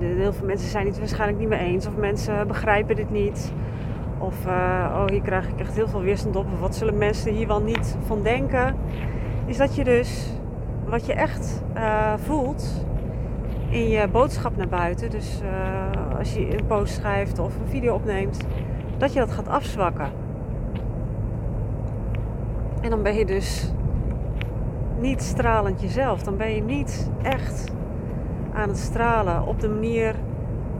heel 0.00 0.32
veel 0.32 0.46
mensen 0.46 0.68
zijn 0.68 0.86
het 0.86 0.98
waarschijnlijk 0.98 1.38
niet 1.38 1.48
mee 1.48 1.58
eens. 1.58 1.86
Of 1.86 1.96
mensen 1.96 2.46
begrijpen 2.46 2.96
dit 2.96 3.10
niet. 3.10 3.52
Of 4.18 4.46
oh, 4.46 5.04
hier 5.06 5.22
krijg 5.22 5.48
ik 5.48 5.60
echt 5.60 5.74
heel 5.74 5.88
veel 5.88 6.02
weerstand 6.02 6.36
op. 6.36 6.46
Of 6.52 6.60
wat 6.60 6.76
zullen 6.76 6.98
mensen 6.98 7.32
hier 7.32 7.46
wel 7.46 7.62
niet 7.62 7.96
van 8.06 8.22
denken? 8.22 8.76
Is 9.46 9.56
dat 9.56 9.74
je 9.74 9.84
dus 9.84 10.32
wat 10.84 11.06
je 11.06 11.12
echt 11.12 11.62
voelt 12.16 12.86
in 13.68 13.88
je 13.88 14.08
boodschap 14.08 14.56
naar 14.56 14.68
buiten. 14.68 15.10
Dus 15.10 15.40
als 16.18 16.34
je 16.34 16.58
een 16.58 16.66
post 16.66 16.94
schrijft 16.94 17.38
of 17.38 17.54
een 17.54 17.68
video 17.68 17.94
opneemt, 17.94 18.46
dat 18.98 19.12
je 19.12 19.18
dat 19.18 19.30
gaat 19.30 19.48
afzwakken. 19.48 20.10
En 22.80 22.90
dan 22.90 23.02
ben 23.02 23.14
je 23.14 23.24
dus 23.24 23.72
niet 25.00 25.22
stralend 25.22 25.80
jezelf. 25.80 26.22
Dan 26.22 26.36
ben 26.36 26.54
je 26.54 26.62
niet 26.62 27.10
echt 27.22 27.64
aan 28.52 28.68
het 28.68 28.78
stralen 28.78 29.46
op 29.46 29.60
de 29.60 29.68
manier, 29.68 30.14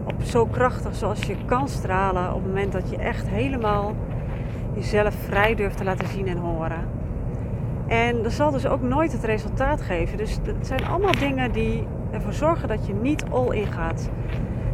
op 0.04 0.22
zo 0.22 0.46
krachtig 0.46 0.94
zoals 0.94 1.22
je 1.22 1.36
kan 1.46 1.68
stralen 1.68 2.28
op 2.28 2.42
het 2.42 2.46
moment 2.46 2.72
dat 2.72 2.90
je 2.90 2.96
echt 2.96 3.28
helemaal 3.28 3.94
jezelf 4.74 5.14
vrij 5.14 5.54
durft 5.54 5.76
te 5.76 5.84
laten 5.84 6.08
zien 6.08 6.26
en 6.26 6.36
horen. 6.36 6.88
En 7.86 8.22
dat 8.22 8.32
zal 8.32 8.50
dus 8.50 8.66
ook 8.66 8.82
nooit 8.82 9.12
het 9.12 9.24
resultaat 9.24 9.80
geven. 9.80 10.16
Dus 10.16 10.38
het 10.42 10.66
zijn 10.66 10.86
allemaal 10.86 11.12
dingen 11.18 11.52
die 11.52 11.86
ervoor 12.10 12.32
zorgen 12.32 12.68
dat 12.68 12.86
je 12.86 12.94
niet 12.94 13.24
all 13.30 13.56
in 13.56 13.66
gaat. 13.66 14.10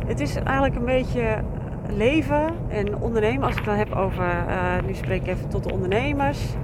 Het 0.06 0.20
is 0.20 0.34
eigenlijk 0.36 0.76
een 0.76 0.84
beetje 0.84 1.42
leven 1.88 2.46
en 2.68 2.96
ondernemen. 2.96 3.42
Als 3.42 3.50
ik 3.50 3.56
het 3.56 3.66
dan 3.66 3.76
heb 3.76 3.92
over, 3.92 4.24
uh, 4.48 4.86
nu 4.86 4.94
spreek 4.94 5.20
ik 5.20 5.26
even 5.26 5.48
tot 5.48 5.64
de 5.64 5.72
ondernemers. 5.72 6.54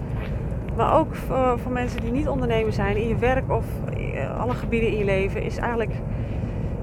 Maar 0.81 0.99
ook 0.99 1.15
voor, 1.15 1.73
mensen 1.73 2.01
die 2.01 2.11
niet 2.11 2.29
ondernemer 2.29 2.73
zijn 2.73 2.97
in 2.97 3.09
je 3.09 3.17
werk 3.17 3.51
of 3.51 3.65
eh, 3.97 4.41
alle 4.41 4.55
gebieden 4.55 4.89
in 4.89 4.97
je 4.97 5.05
leven, 5.05 5.43
is 5.43 5.57
eigenlijk 5.57 5.93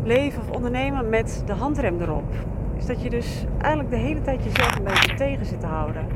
leven 0.03 0.41
of 0.41 0.55
ondernemen 0.55 1.09
met 1.09 1.43
de 1.45 1.53
handrem 1.53 2.01
erop. 2.01 2.33
Is 2.75 2.85
dat 2.85 3.01
je 3.01 3.09
dus 3.09 3.45
eigenlijk 3.57 3.89
de 3.93 3.97
hele 3.97 4.21
tijd 4.21 4.43
jezelf 4.43 4.75
een 4.75 4.83
beetje 4.83 5.13
tegen 5.15 5.45
zit 5.45 5.59
te 5.59 5.65
houden. 5.65 6.07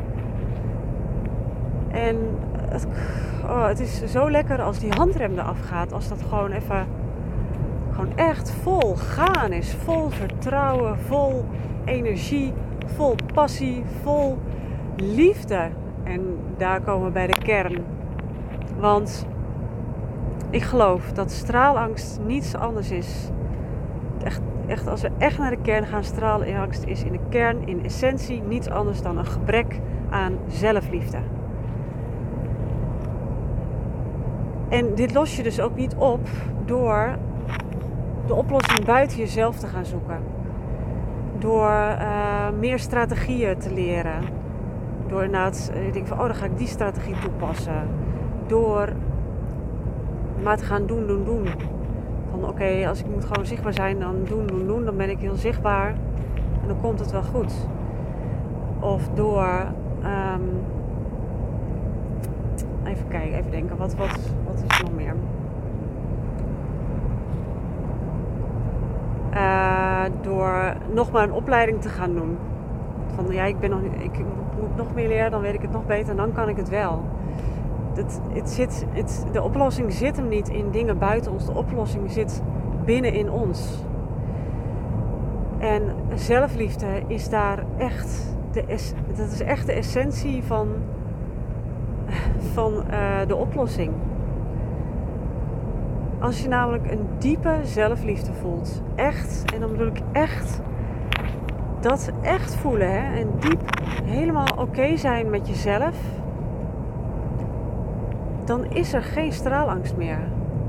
En 1.92 2.18
het, 2.70 2.88
oh, 3.44 3.68
het 3.68 3.80
is 3.80 4.04
zo 4.04 4.32
lekker 4.32 4.62
als 4.62 4.80
die 4.80 4.92
handrem 4.92 5.34
eraf 5.34 5.60
gaat. 5.60 5.94
Als 5.94 6.08
dat 6.08 6.22
gewoon 6.30 6.52
even, 6.52 6.88
gewoon 7.92 8.18
echt 8.18 8.52
vol 8.52 8.96
gaan 8.96 9.52
is. 9.52 9.74
Vol 9.74 10.10
vertrouwen, 10.10 11.00
vol 11.00 11.46
energie, 11.86 12.54
vol 12.86 13.16
passie, 13.34 13.84
vol 14.04 14.38
liefde. 14.96 15.70
En 16.12 16.38
daar 16.58 16.82
komen 16.82 17.06
we 17.06 17.12
bij 17.12 17.28
de 17.28 17.38
kern. 17.44 17.84
Want 18.80 19.26
ik 20.50 20.62
geloof 20.62 21.12
dat 21.12 21.32
straalangst 21.32 22.20
niets 22.26 22.56
anders 22.56 22.92
is. 22.92 23.30
Echt, 24.24 24.42
echt, 24.68 24.88
als 24.88 25.02
we 25.02 25.10
echt 25.18 25.38
naar 25.38 25.50
de 25.50 25.62
kern 25.62 25.86
gaan, 25.86 26.04
straalangst 26.04 26.84
is 26.84 27.04
in 27.04 27.12
de 27.12 27.20
kern, 27.30 27.68
in 27.68 27.84
essentie, 27.84 28.42
niets 28.42 28.70
anders 28.70 29.02
dan 29.02 29.18
een 29.18 29.26
gebrek 29.26 29.80
aan 30.10 30.38
zelfliefde. 30.48 31.18
En 34.70 34.96
dit 34.96 35.14
los 35.14 35.36
je 35.36 35.44
dus 35.44 35.60
ook 35.60 35.76
niet 35.76 35.96
op 35.96 36.28
door 36.66 37.18
de 38.26 38.34
oplossing 38.34 38.86
buiten 38.86 39.18
jezelf 39.18 39.58
te 39.58 39.68
gaan 39.68 39.86
zoeken. 39.86 40.20
Door 41.38 41.70
uh, 41.70 42.50
meer 42.60 42.80
strategieën 42.80 43.58
te 43.58 43.74
leren 43.74 44.41
door 45.12 45.24
inderdaad, 45.24 45.72
eh, 45.74 45.88
ik 45.88 45.94
denk 45.94 46.08
van, 46.08 46.20
oh, 46.20 46.26
dan 46.26 46.36
ga 46.36 46.46
ik 46.46 46.58
die 46.58 46.68
strategie 46.68 47.16
toepassen. 47.20 47.88
Door 48.48 48.90
maar 50.44 50.58
te 50.58 50.64
gaan 50.64 50.86
doen, 50.86 51.08
doen, 51.08 51.24
doen. 51.24 51.48
Van 52.32 52.48
oké, 52.48 52.88
als 52.88 53.00
ik 53.00 53.06
moet 53.14 53.26
gewoon 53.26 53.46
zichtbaar 53.46 53.74
zijn, 53.74 54.00
dan 54.00 54.16
doen, 54.24 54.48
doen, 54.48 54.68
doen. 54.68 54.86
Dan 54.86 54.98
ben 54.98 55.10
ik 55.10 55.20
heel 55.20 55.36
zichtbaar. 55.36 55.90
En 56.62 56.68
dan 56.68 56.80
komt 56.82 57.00
het 57.00 57.12
wel 57.12 57.24
goed. 57.24 57.68
Of 58.80 59.10
door, 59.14 59.66
um, 60.04 60.64
even 62.84 63.08
kijken, 63.08 63.38
even 63.38 63.52
denken, 63.52 63.78
wat, 63.78 63.96
wat, 63.96 64.20
wat 64.46 64.64
is 64.68 64.80
er 64.80 64.84
nog 64.84 64.94
meer? 64.96 65.16
Uh, 69.34 70.04
door 70.22 70.74
nog 70.94 71.12
maar 71.12 71.24
een 71.24 71.34
opleiding 71.34 71.82
te 71.82 71.90
gaan 71.90 72.14
doen. 72.14 72.38
Ja, 73.30 73.44
ik, 73.44 73.60
ben 73.60 73.70
nog, 73.70 73.80
ik 73.82 74.18
moet 74.60 74.76
nog 74.76 74.94
meer 74.94 75.08
leren, 75.08 75.32
dan 75.32 75.42
weet 75.42 75.54
ik 75.54 75.62
het 75.62 75.72
nog 75.72 75.86
beter 75.86 76.10
en 76.10 76.18
dan 76.18 76.32
kan 76.32 76.50
ik 76.50 76.58
het 76.58 76.70
wel. 76.70 77.04
Het, 77.94 78.22
het 78.34 78.50
zit, 78.50 78.86
het, 78.90 79.26
de 79.32 79.42
oplossing 79.42 79.94
zit 79.94 80.18
hem 80.18 80.28
niet 80.28 80.50
in 80.50 80.72
dingen 80.72 80.98
buiten 80.98 81.32
ons. 81.32 81.46
De 81.46 81.54
oplossing 81.54 82.12
zit 82.12 82.42
binnen 82.86 83.14
in 83.14 83.32
ons. 83.32 83.84
En 85.58 85.84
zelfliefde 86.16 86.86
is 87.08 87.30
daar 87.30 87.64
echt 87.78 88.36
de, 88.52 88.64
dat 89.16 89.32
is 89.32 89.42
echt 89.42 89.66
de 89.66 89.74
essentie 89.74 90.44
van, 90.44 90.68
van 92.54 92.74
uh, 92.74 93.28
de 93.28 93.36
oplossing. 93.36 93.92
Als 96.20 96.42
je 96.42 96.48
namelijk 96.48 96.92
een 96.92 97.08
diepe 97.18 97.60
zelfliefde 97.64 98.34
voelt, 98.34 98.82
echt, 98.96 99.46
en 99.54 99.60
dan 99.60 99.72
bedoel 99.72 99.88
ik 99.88 100.02
echt 100.12 100.62
dat 101.82 102.12
echt 102.22 102.56
voelen 102.56 102.92
hè? 102.92 103.20
en 103.20 103.28
diep 103.40 103.62
helemaal 104.04 104.56
oké 104.58 104.98
zijn 104.98 105.30
met 105.30 105.48
jezelf, 105.48 105.96
dan 108.46 108.66
is 108.66 108.94
er 108.94 109.04
geen 109.04 109.32
straalangst 109.34 109.96
meer. 109.98 110.20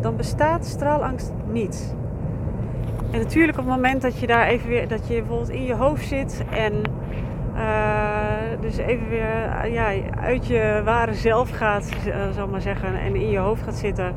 Dan 0.00 0.16
bestaat 0.16 0.66
straalangst 0.66 1.32
niet. 1.50 1.94
En 3.10 3.18
natuurlijk 3.18 3.58
op 3.58 3.64
het 3.64 3.74
moment 3.74 4.02
dat 4.02 4.18
je 4.18 4.26
daar 4.26 4.46
even 4.46 4.68
weer, 4.68 4.88
dat 4.88 5.08
je 5.08 5.14
bijvoorbeeld 5.14 5.50
in 5.50 5.64
je 5.64 5.74
hoofd 5.74 6.06
zit 6.06 6.44
en 6.50 6.72
uh, 7.54 8.60
dus 8.60 8.76
even 8.76 9.08
weer 9.08 9.66
ja, 9.70 9.92
uit 10.20 10.46
je 10.46 10.80
ware 10.84 11.14
zelf 11.14 11.50
gaat, 11.50 11.92
uh, 12.06 12.14
zal 12.30 12.48
maar 12.48 12.60
zeggen, 12.60 13.00
en 13.00 13.16
in 13.16 13.30
je 13.30 13.38
hoofd 13.38 13.62
gaat 13.62 13.76
zitten. 13.76 14.14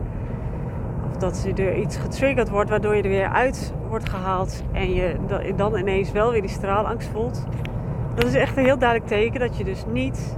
Of 1.12 1.18
dat 1.18 1.48
er 1.56 1.76
iets 1.76 1.98
getriggerd 1.98 2.50
wordt 2.50 2.70
waardoor 2.70 2.96
je 2.96 3.02
er 3.02 3.10
weer 3.10 3.30
uit 3.30 3.74
wordt 3.96 4.10
gehaald 4.10 4.64
en 4.72 4.94
je 4.94 5.16
dan 5.56 5.78
ineens 5.78 6.12
wel 6.12 6.32
weer 6.32 6.42
die 6.42 6.50
straalangst 6.50 7.08
voelt, 7.08 7.46
dat 8.16 8.26
is 8.26 8.34
echt 8.34 8.58
een 8.58 8.64
heel 8.64 8.78
duidelijk 8.78 9.10
teken 9.10 9.40
dat 9.40 9.58
je 9.58 9.64
dus 9.64 9.84
niet 9.92 10.38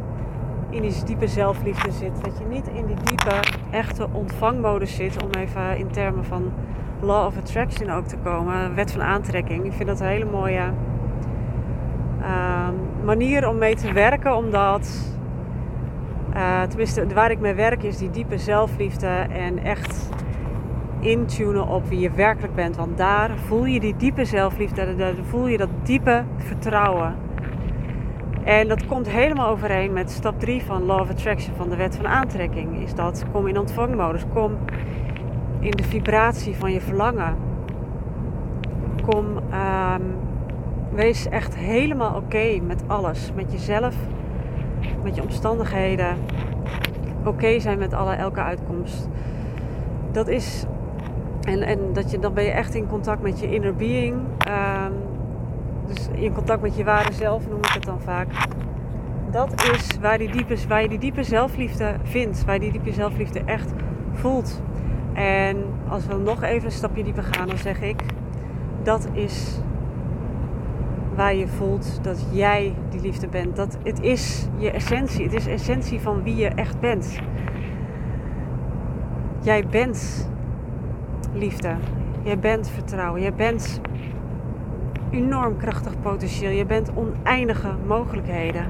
in 0.69 0.81
die 0.81 1.03
diepe 1.05 1.27
zelfliefde 1.27 1.91
zit. 1.91 2.23
Dat 2.23 2.37
je 2.37 2.45
niet 2.45 2.67
in 2.67 2.85
die 2.85 2.95
diepe, 3.03 3.39
echte 3.71 4.07
ontvangmodus 4.11 4.95
zit, 4.95 5.23
om 5.23 5.29
even 5.39 5.77
in 5.77 5.87
termen 5.87 6.25
van 6.25 6.51
law 6.99 7.25
of 7.25 7.37
attraction 7.37 7.89
ook 7.89 8.05
te 8.05 8.17
komen, 8.23 8.75
wet 8.75 8.91
van 8.91 9.01
aantrekking. 9.01 9.65
Ik 9.65 9.73
vind 9.73 9.89
dat 9.89 9.99
een 9.99 10.07
hele 10.07 10.25
mooie 10.31 10.71
uh, 12.19 12.67
manier 13.03 13.49
om 13.49 13.57
mee 13.57 13.75
te 13.75 13.93
werken, 13.93 14.35
omdat, 14.35 15.15
uh, 16.35 16.61
tenminste 16.61 17.07
waar 17.13 17.31
ik 17.31 17.39
mee 17.39 17.53
werk 17.53 17.83
is 17.83 17.97
die 17.97 18.09
diepe 18.09 18.37
zelfliefde 18.37 19.07
en 19.31 19.63
echt 19.63 20.09
intunen 20.99 21.67
op 21.67 21.87
wie 21.87 21.99
je 21.99 22.11
werkelijk 22.11 22.55
bent. 22.55 22.75
Want 22.75 22.97
daar 22.97 23.37
voel 23.37 23.65
je 23.65 23.79
die 23.79 23.95
diepe 23.95 24.25
zelfliefde, 24.25 24.95
daar 24.95 25.13
voel 25.23 25.47
je 25.47 25.57
dat 25.57 25.69
diepe 25.83 26.23
vertrouwen. 26.37 27.15
En 28.43 28.67
dat 28.67 28.85
komt 28.85 29.09
helemaal 29.09 29.49
overeen 29.49 29.93
met 29.93 30.11
stap 30.11 30.39
3 30.39 30.63
van 30.63 30.83
Law 30.83 31.01
of 31.01 31.09
Attraction, 31.09 31.55
van 31.55 31.69
de 31.69 31.75
wet 31.75 31.95
van 31.95 32.07
aantrekking. 32.07 32.81
Is 32.83 32.93
dat 32.93 33.25
kom 33.31 33.47
in 33.47 33.59
ontvangmodus, 33.59 34.23
kom 34.33 34.57
in 35.59 35.71
de 35.71 35.83
vibratie 35.83 36.55
van 36.55 36.71
je 36.71 36.81
verlangen. 36.81 37.35
Kom, 39.09 39.25
um, 39.25 40.15
wees 40.91 41.27
echt 41.29 41.55
helemaal 41.55 42.15
oké 42.15 42.59
met 42.61 42.83
alles. 42.87 43.31
Met 43.35 43.51
jezelf, 43.51 43.95
met 45.03 45.15
je 45.15 45.21
omstandigheden. 45.21 46.17
Oké 47.25 47.59
zijn 47.59 47.77
met 47.77 47.93
alle, 47.93 48.13
elke 48.13 48.41
uitkomst. 48.41 49.09
Dat 50.11 50.27
is 50.27 50.65
en, 51.47 51.61
en 51.61 51.93
dat 51.93 52.11
je, 52.11 52.19
dan 52.19 52.33
ben 52.33 52.43
je 52.43 52.51
echt 52.51 52.75
in 52.75 52.87
contact 52.87 53.21
met 53.21 53.39
je 53.39 53.51
inner 53.51 53.75
being. 53.75 54.15
Um, 54.15 54.93
dus 55.87 56.07
in 56.11 56.33
contact 56.33 56.61
met 56.61 56.75
je 56.75 56.83
ware 56.83 57.13
zelf 57.13 57.47
noem 57.49 57.57
ik 57.57 57.71
het 57.73 57.83
dan 57.83 58.01
vaak. 58.01 58.27
Dat 59.31 59.63
is 59.73 59.97
waar, 60.01 60.17
die 60.17 60.31
diepe, 60.31 60.55
waar 60.67 60.81
je 60.81 60.89
die 60.89 60.99
diepe 60.99 61.23
zelfliefde 61.23 61.95
vindt. 62.03 62.45
Waar 62.45 62.53
je 62.53 62.59
die 62.59 62.71
diepe 62.71 62.93
zelfliefde 62.93 63.41
echt 63.45 63.71
voelt. 64.13 64.61
En 65.13 65.57
als 65.87 66.05
we 66.05 66.15
nog 66.15 66.43
even 66.43 66.65
een 66.65 66.71
stapje 66.71 67.03
dieper 67.03 67.23
gaan, 67.23 67.47
dan 67.47 67.57
zeg 67.57 67.81
ik... 67.81 68.03
Dat 68.83 69.07
is 69.13 69.61
waar 71.15 71.35
je 71.35 71.47
voelt 71.47 71.99
dat 72.01 72.25
jij 72.31 72.75
die 72.89 73.01
liefde 73.01 73.27
bent. 73.27 73.55
Dat 73.55 73.77
het 73.83 74.01
is 74.01 74.47
je 74.57 74.71
essentie. 74.71 75.23
Het 75.23 75.33
is 75.33 75.47
essentie 75.47 75.99
van 75.99 76.23
wie 76.23 76.35
je 76.35 76.47
echt 76.47 76.79
bent. 76.79 77.19
Jij 79.41 79.67
bent 79.67 80.29
liefde. 81.37 81.75
Jij 82.23 82.39
bent 82.39 82.69
vertrouwen. 82.69 83.21
Jij 83.21 83.33
bent 83.33 83.81
enorm 85.11 85.57
krachtig 85.57 86.01
potentieel. 86.01 86.51
Je 86.51 86.65
bent 86.65 86.91
oneindige 86.95 87.71
mogelijkheden. 87.87 88.65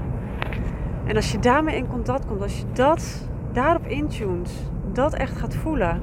En 1.05 1.15
als 1.15 1.31
je 1.31 1.39
daarmee 1.39 1.75
in 1.75 1.88
contact 1.88 2.25
komt, 2.25 2.41
als 2.41 2.57
je 2.57 2.65
dat 2.74 3.29
daarop 3.51 3.88
intunt, 3.88 4.71
dat 4.93 5.13
echt 5.13 5.38
gaat 5.38 5.55
voelen, 5.55 6.01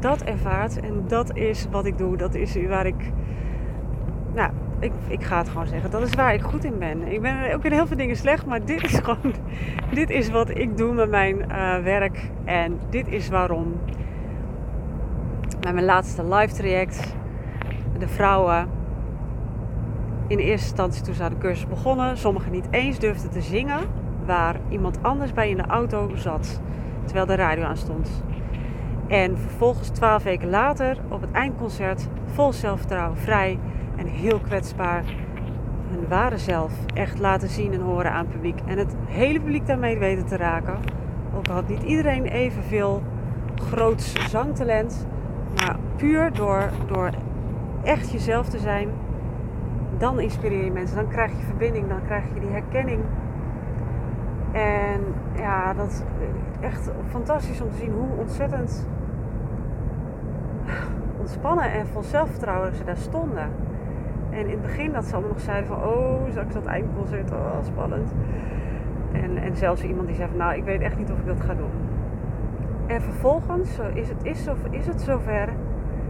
dat 0.00 0.22
ervaart 0.22 0.80
en 0.80 1.04
dat 1.06 1.36
is 1.36 1.66
wat 1.70 1.86
ik 1.86 1.98
doe, 1.98 2.16
dat 2.16 2.34
is 2.34 2.66
waar 2.66 2.86
ik, 2.86 3.12
nou, 4.34 4.50
ik, 4.78 4.92
ik 5.08 5.22
ga 5.22 5.38
het 5.38 5.48
gewoon 5.48 5.66
zeggen, 5.66 5.90
dat 5.90 6.02
is 6.02 6.14
waar 6.14 6.34
ik 6.34 6.40
goed 6.40 6.64
in 6.64 6.78
ben. 6.78 7.12
Ik 7.12 7.20
ben 7.22 7.54
ook 7.54 7.64
in 7.64 7.72
heel 7.72 7.86
veel 7.86 7.96
dingen 7.96 8.16
slecht, 8.16 8.46
maar 8.46 8.64
dit 8.64 8.84
is 8.84 8.98
gewoon, 9.04 9.34
dit 9.92 10.10
is 10.10 10.30
wat 10.30 10.58
ik 10.58 10.76
doe 10.76 10.94
met 10.94 11.10
mijn 11.10 11.36
uh, 11.36 11.78
werk 11.82 12.30
en 12.44 12.78
dit 12.90 13.08
is 13.08 13.28
waarom. 13.28 13.74
Mijn 15.72 15.84
laatste 15.84 16.24
live 16.24 16.54
traject, 16.54 17.14
de 17.98 18.08
vrouwen 18.08 18.68
in 20.26 20.38
eerste 20.38 20.66
instantie 20.66 21.02
toen 21.02 21.14
ze 21.14 21.28
de 21.28 21.38
cursus 21.38 21.66
begonnen, 21.66 22.16
sommigen 22.16 22.52
niet 22.52 22.66
eens 22.70 22.98
durfden 22.98 23.30
te 23.30 23.40
zingen 23.40 23.80
waar 24.26 24.56
iemand 24.68 25.02
anders 25.02 25.32
bij 25.32 25.50
in 25.50 25.56
de 25.56 25.66
auto 25.66 26.10
zat 26.14 26.60
terwijl 27.04 27.26
de 27.26 27.34
radio 27.34 27.64
aan 27.64 27.76
stond. 27.76 28.22
En 29.06 29.38
vervolgens 29.38 29.88
twaalf 29.88 30.22
weken 30.22 30.50
later 30.50 30.98
op 31.08 31.20
het 31.20 31.30
eindconcert 31.30 32.08
vol 32.24 32.52
zelfvertrouwen, 32.52 33.18
vrij 33.18 33.58
en 33.96 34.06
heel 34.06 34.40
kwetsbaar 34.40 35.04
hun 35.90 36.08
ware 36.08 36.38
zelf 36.38 36.72
echt 36.94 37.18
laten 37.18 37.48
zien 37.48 37.72
en 37.72 37.80
horen 37.80 38.12
aan 38.12 38.24
het 38.24 38.32
publiek. 38.32 38.60
En 38.66 38.78
het 38.78 38.94
hele 39.06 39.40
publiek 39.40 39.66
daarmee 39.66 39.98
weten 39.98 40.26
te 40.26 40.36
raken. 40.36 40.78
Ook 41.36 41.46
had 41.46 41.68
niet 41.68 41.82
iedereen 41.82 42.24
evenveel 42.24 43.02
groots 43.54 44.30
zangtalent, 44.30 45.06
maar 45.60 45.76
puur 45.96 46.32
door, 46.32 46.70
door 46.86 47.10
echt 47.82 48.10
jezelf 48.10 48.48
te 48.48 48.58
zijn 48.58 48.88
dan 49.98 50.20
inspireer 50.20 50.64
je 50.64 50.70
mensen. 50.70 50.96
Dan 50.96 51.08
krijg 51.08 51.30
je 51.30 51.44
verbinding, 51.46 51.88
dan 51.88 52.04
krijg 52.04 52.24
je 52.34 52.40
die 52.40 52.50
herkenning. 52.50 53.02
En 54.52 55.00
ja, 55.36 55.74
dat 55.74 55.90
is 55.90 56.02
echt 56.60 56.90
fantastisch 57.08 57.60
om 57.60 57.70
te 57.70 57.76
zien 57.76 57.92
hoe 57.92 58.08
ontzettend 58.18 58.86
ontspannen 61.18 61.72
en 61.72 61.86
vol 61.86 62.02
zelfvertrouwen 62.02 62.74
ze 62.74 62.84
daar 62.84 62.96
stonden. 62.96 63.50
En 64.30 64.38
in 64.38 64.50
het 64.50 64.62
begin 64.62 64.92
dat 64.92 65.04
ze 65.04 65.12
allemaal 65.12 65.30
nog 65.30 65.40
zeiden 65.40 65.66
van, 65.66 65.82
oh, 65.82 66.30
straks 66.30 66.54
dat 66.54 66.64
eindconcert, 66.64 67.32
oh, 67.32 67.64
spannend. 67.64 68.12
En, 69.12 69.36
en 69.36 69.56
zelfs 69.56 69.82
iemand 69.82 70.06
die 70.06 70.16
zei 70.16 70.28
van, 70.28 70.38
nou, 70.38 70.56
ik 70.56 70.64
weet 70.64 70.80
echt 70.80 70.98
niet 70.98 71.10
of 71.10 71.18
ik 71.18 71.26
dat 71.26 71.40
ga 71.40 71.54
doen. 71.54 71.70
En 72.88 73.02
vervolgens 73.02 73.78
is 73.94 74.08
het, 74.08 74.24
is, 74.24 74.46
is 74.70 74.86
het 74.86 75.00
zover 75.00 75.48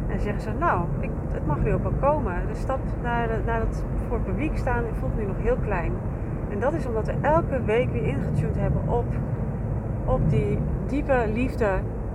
en 0.08 0.20
zeggen 0.20 0.40
ze, 0.42 0.50
nou, 0.58 0.84
ik, 1.00 1.10
het 1.28 1.46
mag 1.46 1.58
nu 1.60 1.72
ook 1.72 1.82
wel 1.82 1.92
komen. 2.00 2.46
De 2.48 2.54
stap 2.54 2.78
naar, 3.02 3.28
naar 3.46 3.60
het 3.60 3.84
voor 4.06 4.16
het 4.16 4.26
publiek 4.26 4.56
staan 4.56 4.84
voelt 4.98 5.16
nu 5.16 5.24
nog 5.26 5.36
heel 5.38 5.56
klein. 5.56 5.92
En 6.50 6.60
dat 6.60 6.74
is 6.74 6.86
omdat 6.86 7.06
we 7.06 7.14
elke 7.20 7.62
week 7.64 7.90
weer 7.90 8.04
ingetuned 8.04 8.56
hebben 8.56 8.88
op, 8.88 9.06
op 10.04 10.30
die 10.30 10.58
diepe 10.86 11.24
liefde 11.32 11.70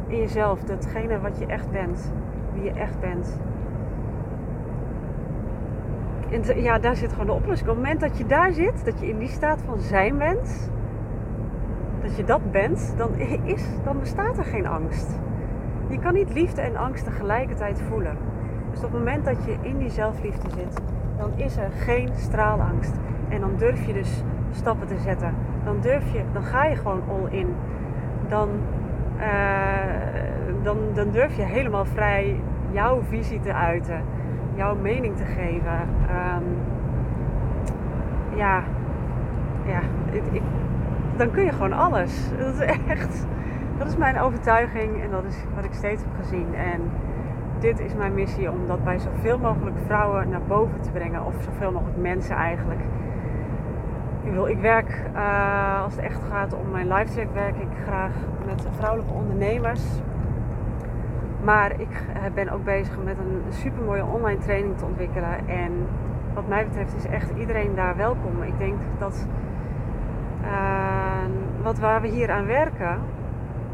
in 0.07 0.17
jezelf. 0.17 0.63
Datgene 0.63 1.19
wat 1.19 1.39
je 1.39 1.45
echt 1.45 1.71
bent. 1.71 2.13
Wie 2.53 2.63
je 2.63 2.71
echt 2.71 2.99
bent. 2.99 3.39
En 6.29 6.61
ja, 6.61 6.79
daar 6.79 6.95
zit 6.95 7.11
gewoon 7.11 7.25
de 7.25 7.31
oplossing. 7.31 7.69
Op 7.69 7.75
het 7.75 7.83
moment 7.83 8.01
dat 8.01 8.17
je 8.17 8.25
daar 8.25 8.51
zit, 8.51 8.85
dat 8.85 8.99
je 8.99 9.07
in 9.07 9.17
die 9.17 9.27
staat 9.27 9.61
van 9.61 9.79
zijn 9.79 10.17
bent, 10.17 10.71
dat 12.03 12.15
je 12.15 12.23
dat 12.23 12.51
bent, 12.51 12.93
dan, 12.97 13.15
is, 13.43 13.65
dan 13.83 13.99
bestaat 13.99 14.37
er 14.37 14.45
geen 14.45 14.67
angst. 14.67 15.19
Je 15.87 15.99
kan 15.99 16.13
niet 16.13 16.33
liefde 16.33 16.61
en 16.61 16.75
angst 16.75 17.03
tegelijkertijd 17.03 17.81
voelen. 17.89 18.17
Dus 18.71 18.83
op 18.83 18.91
het 18.91 18.99
moment 18.99 19.25
dat 19.25 19.45
je 19.45 19.55
in 19.61 19.77
die 19.77 19.89
zelfliefde 19.89 20.49
zit, 20.49 20.81
dan 21.17 21.31
is 21.35 21.57
er 21.57 21.69
geen 21.71 22.09
straalangst. 22.15 22.93
En 23.29 23.39
dan 23.39 23.51
durf 23.57 23.85
je 23.85 23.93
dus 23.93 24.23
stappen 24.51 24.87
te 24.87 24.97
zetten. 24.97 25.33
Dan 25.63 25.77
durf 25.81 26.11
je, 26.11 26.21
dan 26.33 26.43
ga 26.43 26.65
je 26.65 26.75
gewoon 26.75 27.01
all 27.09 27.37
in. 27.37 27.55
Dan, 28.27 28.49
uh, 29.17 29.23
dan, 30.63 30.77
dan 30.93 31.11
durf 31.11 31.35
je 31.35 31.41
helemaal 31.41 31.85
vrij 31.85 32.39
jouw 32.71 33.01
visie 33.01 33.39
te 33.39 33.53
uiten, 33.53 34.01
jouw 34.55 34.75
mening 34.75 35.15
te 35.15 35.25
geven. 35.25 35.79
Um, 36.09 36.43
ja, 38.35 38.63
ja 39.65 39.79
ik, 40.11 40.41
dan 41.17 41.31
kun 41.31 41.43
je 41.43 41.51
gewoon 41.51 41.73
alles. 41.73 42.29
Dat 42.37 42.53
is 42.53 42.59
echt 42.87 43.25
dat 43.77 43.87
is 43.87 43.97
mijn 43.97 44.19
overtuiging 44.19 45.01
en 45.01 45.11
dat 45.11 45.23
is 45.23 45.35
wat 45.55 45.63
ik 45.63 45.73
steeds 45.73 46.03
heb 46.03 46.11
gezien. 46.21 46.55
En 46.55 46.81
dit 47.59 47.79
is 47.79 47.93
mijn 47.93 48.13
missie 48.13 48.51
om 48.51 48.67
dat 48.67 48.83
bij 48.83 48.99
zoveel 48.99 49.37
mogelijk 49.37 49.75
vrouwen 49.85 50.29
naar 50.29 50.41
boven 50.47 50.81
te 50.81 50.91
brengen. 50.91 51.25
Of 51.25 51.33
zoveel 51.43 51.71
mogelijk 51.71 51.97
mensen 51.97 52.35
eigenlijk. 52.35 52.79
Ik, 54.23 54.31
wil, 54.31 54.47
ik 54.47 54.59
werk, 54.59 55.01
uh, 55.15 55.83
als 55.83 55.95
het 55.95 56.03
echt 56.03 56.19
gaat 56.29 56.53
om 56.53 56.71
mijn 56.71 56.93
live 56.93 57.13
track, 57.13 57.33
werk 57.33 57.55
ik 57.55 57.77
graag 57.85 58.11
met 58.45 58.67
vrouwelijke 58.77 59.13
ondernemers. 59.13 59.83
Maar 61.43 61.71
ik 61.79 62.03
eh, 62.13 62.21
ben 62.33 62.49
ook 62.49 62.63
bezig 62.63 62.97
met 63.03 63.17
een 63.17 63.41
super 63.49 63.83
mooie 63.83 64.05
online 64.05 64.39
training 64.39 64.77
te 64.77 64.85
ontwikkelen. 64.85 65.47
En 65.47 65.71
wat 66.33 66.47
mij 66.47 66.65
betreft 66.65 66.95
is 66.95 67.05
echt 67.05 67.31
iedereen 67.37 67.75
daar 67.75 67.95
welkom. 67.95 68.43
Ik 68.43 68.57
denk 68.57 68.79
dat 68.99 69.27
uh, 70.43 70.92
wat 71.63 71.79
waar 71.79 72.01
we 72.01 72.07
hier 72.07 72.31
aan 72.31 72.45
werken, 72.45 72.99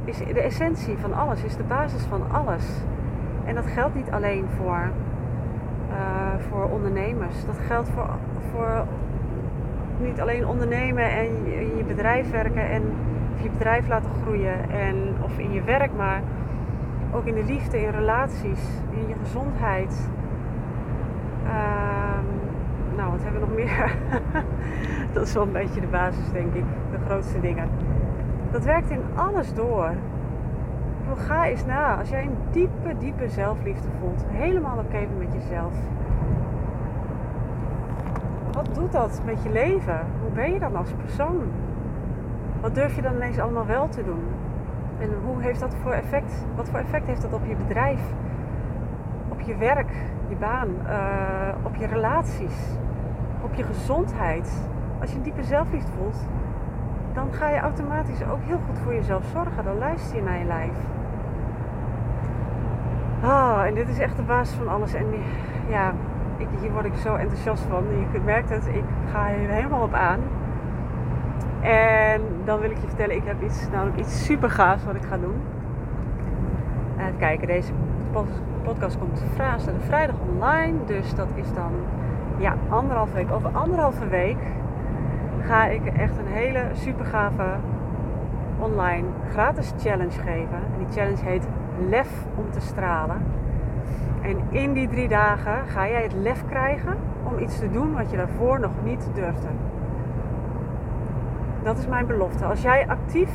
is 0.06 0.18
de 0.18 0.42
essentie 0.42 0.98
van 0.98 1.14
alles, 1.14 1.44
is 1.44 1.56
de 1.56 1.64
basis 1.64 2.04
van 2.04 2.32
alles. 2.32 2.66
En 3.46 3.56
dat 3.56 3.68
geldt 3.68 3.96
niet 3.96 4.12
alleen 4.12 4.46
voor, 4.58 4.92
uh, 5.90 6.44
voor 6.50 6.64
ondernemers. 6.64 7.46
Dat 7.46 7.58
geldt 7.68 7.90
voor, 7.90 8.10
voor 8.52 8.86
niet 9.98 10.22
alleen 10.22 10.48
ondernemen 10.48 11.12
en 11.12 11.28
in 11.46 11.78
je 11.78 11.84
bedrijf 11.88 12.32
werken 12.32 12.70
en 12.70 12.84
je 13.42 13.50
bedrijf 13.50 13.88
laten 13.88 14.10
groeien 14.22 14.70
en, 14.70 15.16
of 15.22 15.38
in 15.38 15.52
je 15.52 15.64
werk, 15.64 15.92
maar 15.98 16.22
ook 17.12 17.26
in 17.26 17.34
de 17.34 17.44
liefde, 17.44 17.82
in 17.82 17.90
relaties, 17.90 18.62
in 18.90 19.08
je 19.08 19.16
gezondheid. 19.24 20.10
Uh, 21.46 22.09
nou, 23.00 23.12
wat 23.12 23.24
hebben 23.24 23.42
we 23.42 23.48
nog 23.48 23.56
meer? 23.56 23.96
dat 25.14 25.28
is 25.28 25.34
wel 25.34 25.44
een 25.44 25.52
beetje 25.52 25.82
de 25.82 25.88
basis, 25.88 26.32
denk 26.32 26.54
ik. 26.54 26.64
De 26.92 26.98
grootste 27.06 27.40
dingen. 27.40 27.70
Dat 28.52 28.66
werkt 28.66 28.90
in 28.90 29.02
alles 29.16 29.54
door. 29.54 29.94
ga 31.16 31.46
eens 31.46 31.66
na. 31.66 31.96
Als 31.96 32.10
jij 32.10 32.24
een 32.24 32.38
diepe, 32.52 32.98
diepe 32.98 33.30
zelfliefde 33.30 33.88
voelt, 34.00 34.26
helemaal 34.28 34.78
oké 34.78 35.08
met 35.18 35.34
jezelf. 35.34 35.74
Wat 38.52 38.76
doet 38.76 38.92
dat 38.92 39.22
met 39.26 39.44
je 39.44 39.50
leven? 39.50 40.00
Hoe 40.22 40.32
ben 40.32 40.54
je 40.54 40.60
dan 40.60 40.76
als 40.76 40.92
persoon? 40.92 41.42
Wat 42.62 42.76
durf 42.76 42.96
je 42.96 43.02
dan 43.02 43.16
ineens 43.16 43.40
allemaal 43.40 43.66
wel 43.66 43.90
te 43.90 44.04
doen? 44.04 44.24
En 45.00 45.10
hoe 45.26 45.42
heeft 45.42 45.60
dat 45.60 45.76
voor 45.76 45.92
effect? 45.92 46.46
Wat 46.56 46.70
voor 46.70 46.80
effect 46.80 47.08
heeft 47.08 47.22
dat 47.22 47.34
op 47.34 47.46
je 47.46 47.56
bedrijf? 47.56 48.02
Op 49.30 49.42
je 49.42 49.58
werk, 49.58 49.92
je 50.30 50.36
baan, 50.36 50.68
uh, 50.88 51.66
op 51.66 51.76
je 51.76 51.86
relaties, 51.86 52.78
op 53.42 53.54
je 53.54 53.64
gezondheid? 53.64 54.70
Als 55.02 55.10
je 55.10 55.16
een 55.16 55.24
diepe 55.24 55.44
zelfliefde 55.44 55.92
voelt, 55.98 56.18
dan 57.14 57.34
ga 57.34 57.50
je 57.50 57.60
automatisch 57.60 58.24
ook 58.24 58.42
heel 58.42 58.60
goed 58.68 58.80
voor 58.80 58.94
jezelf 58.94 59.26
zorgen. 59.32 59.64
Dan 59.64 59.78
luister 59.78 60.16
je 60.16 60.24
naar 60.24 60.40
je 60.40 60.46
lijf. 60.46 60.78
Ah, 63.24 63.64
en 63.66 63.74
dit 63.74 63.90
is 63.90 64.00
echt 64.00 64.16
de 64.16 64.22
basis 64.22 64.56
van 64.56 64.68
alles. 64.68 64.94
En 64.94 65.06
ja, 65.70 65.94
ik, 66.38 66.48
hier 66.60 66.72
word 66.72 66.86
ik 66.86 66.96
zo 66.96 67.16
enthousiast 67.16 67.64
van. 67.64 67.84
Je 68.12 68.20
merkt 68.26 68.50
het, 68.50 68.68
ik 68.68 68.84
ga 69.12 69.28
hier 69.28 69.50
helemaal 69.50 69.84
op 69.84 69.94
aan. 69.94 70.20
En 71.62 72.22
dan 72.46 72.60
wil 72.60 72.70
ik 72.70 72.78
je 72.78 72.88
vertellen, 72.88 73.16
ik 73.16 73.26
heb 73.26 73.42
iets, 73.44 73.68
namelijk 73.72 73.98
iets 73.98 74.26
super 74.26 74.50
gaafs 74.50 74.86
wat 74.86 74.96
ik 74.96 75.04
ga 75.04 75.18
doen. 75.18 75.42
Even 76.98 77.18
kijken, 77.18 77.48
deze 77.48 77.72
podcast 78.64 78.98
komt 78.98 79.24
vrijdag 79.86 80.16
online. 80.32 80.78
Dus 80.86 81.16
dat 81.16 81.28
is 81.36 81.54
dan 81.54 81.72
ja, 82.40 82.56
anderhalve 82.70 83.14
week. 83.14 83.32
Over 83.32 83.50
anderhalve 83.50 84.08
week 84.08 84.38
ga 85.42 85.66
ik 85.66 85.86
echt 85.86 86.18
een 86.18 86.34
hele 86.34 86.64
super 86.74 87.06
gave 87.06 87.44
online 88.60 89.08
gratis 89.32 89.74
challenge 89.82 90.20
geven. 90.20 90.58
En 90.58 90.78
die 90.78 90.88
challenge 90.98 91.24
heet 91.24 91.48
Lef 91.90 92.26
om 92.36 92.52
te 92.52 92.60
stralen. 92.60 93.22
En 94.22 94.38
in 94.50 94.74
die 94.74 94.88
drie 94.88 95.08
dagen 95.08 95.68
ga 95.68 95.88
jij 95.88 96.04
het 96.04 96.14
lef 96.14 96.46
krijgen 96.46 96.98
om 97.24 97.40
iets 97.40 97.60
te 97.60 97.72
doen 97.72 97.94
wat 97.94 98.12
je 98.12 98.18
daarvoor 98.18 98.60
nog 98.60 98.72
niet 98.84 99.10
durfde. 99.14 99.48
Dat 101.64 101.78
is 101.78 101.88
mijn 101.88 102.06
belofte. 102.06 102.46
Als 102.46 102.62
jij 102.62 102.88
actief 102.88 103.30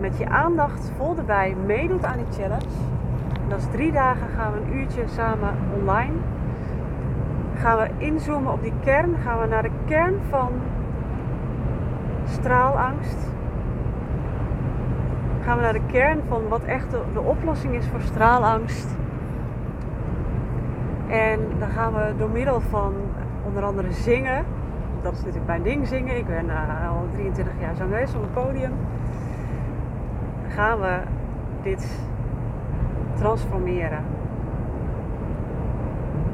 met 0.00 0.18
je 0.18 0.28
aandacht 0.28 0.92
vol 0.96 1.16
erbij 1.16 1.56
meedoet 1.66 2.04
aan 2.04 2.16
die 2.16 2.40
challenge. 2.42 2.76
En 3.42 3.48
dat 3.48 3.58
is 3.58 3.66
drie 3.70 3.92
dagen 3.92 4.28
gaan 4.36 4.52
we 4.52 4.58
een 4.58 4.76
uurtje 4.76 5.02
samen 5.06 5.54
online. 5.80 6.12
Gaan 7.60 7.78
we 7.78 7.90
inzoomen 7.96 8.52
op 8.52 8.62
die 8.62 8.72
kern. 8.84 9.16
Gaan 9.24 9.40
we 9.40 9.46
naar 9.46 9.62
de 9.62 9.70
kern 9.86 10.14
van 10.28 10.52
straalangst. 12.24 13.18
Gaan 15.42 15.56
we 15.56 15.62
naar 15.62 15.72
de 15.72 15.86
kern 15.86 16.20
van 16.28 16.48
wat 16.48 16.62
echt 16.62 16.90
de, 16.90 17.20
oplossing 17.20 17.74
is 17.74 17.86
voor 17.86 18.00
straalangst. 18.00 18.96
En 21.08 21.40
dan 21.58 21.68
gaan 21.68 21.92
we 21.92 22.14
door 22.18 22.30
middel 22.30 22.60
van 22.60 22.94
onder 23.46 23.62
andere 23.62 23.92
zingen. 23.92 24.44
Dat 25.02 25.12
is 25.12 25.18
natuurlijk 25.18 25.46
mijn 25.46 25.62
ding 25.62 25.86
zingen. 25.86 26.16
Ik 26.16 26.26
ben 26.26 26.46
uh, 26.46 26.90
al 26.90 27.06
23 27.12 27.54
jaar 27.60 27.74
zangeres 27.74 28.14
op 28.14 28.22
het 28.22 28.32
podium. 28.32 28.72
Gaan 30.48 30.80
we 30.80 30.98
dit 31.62 32.00
transformeren. 33.14 34.19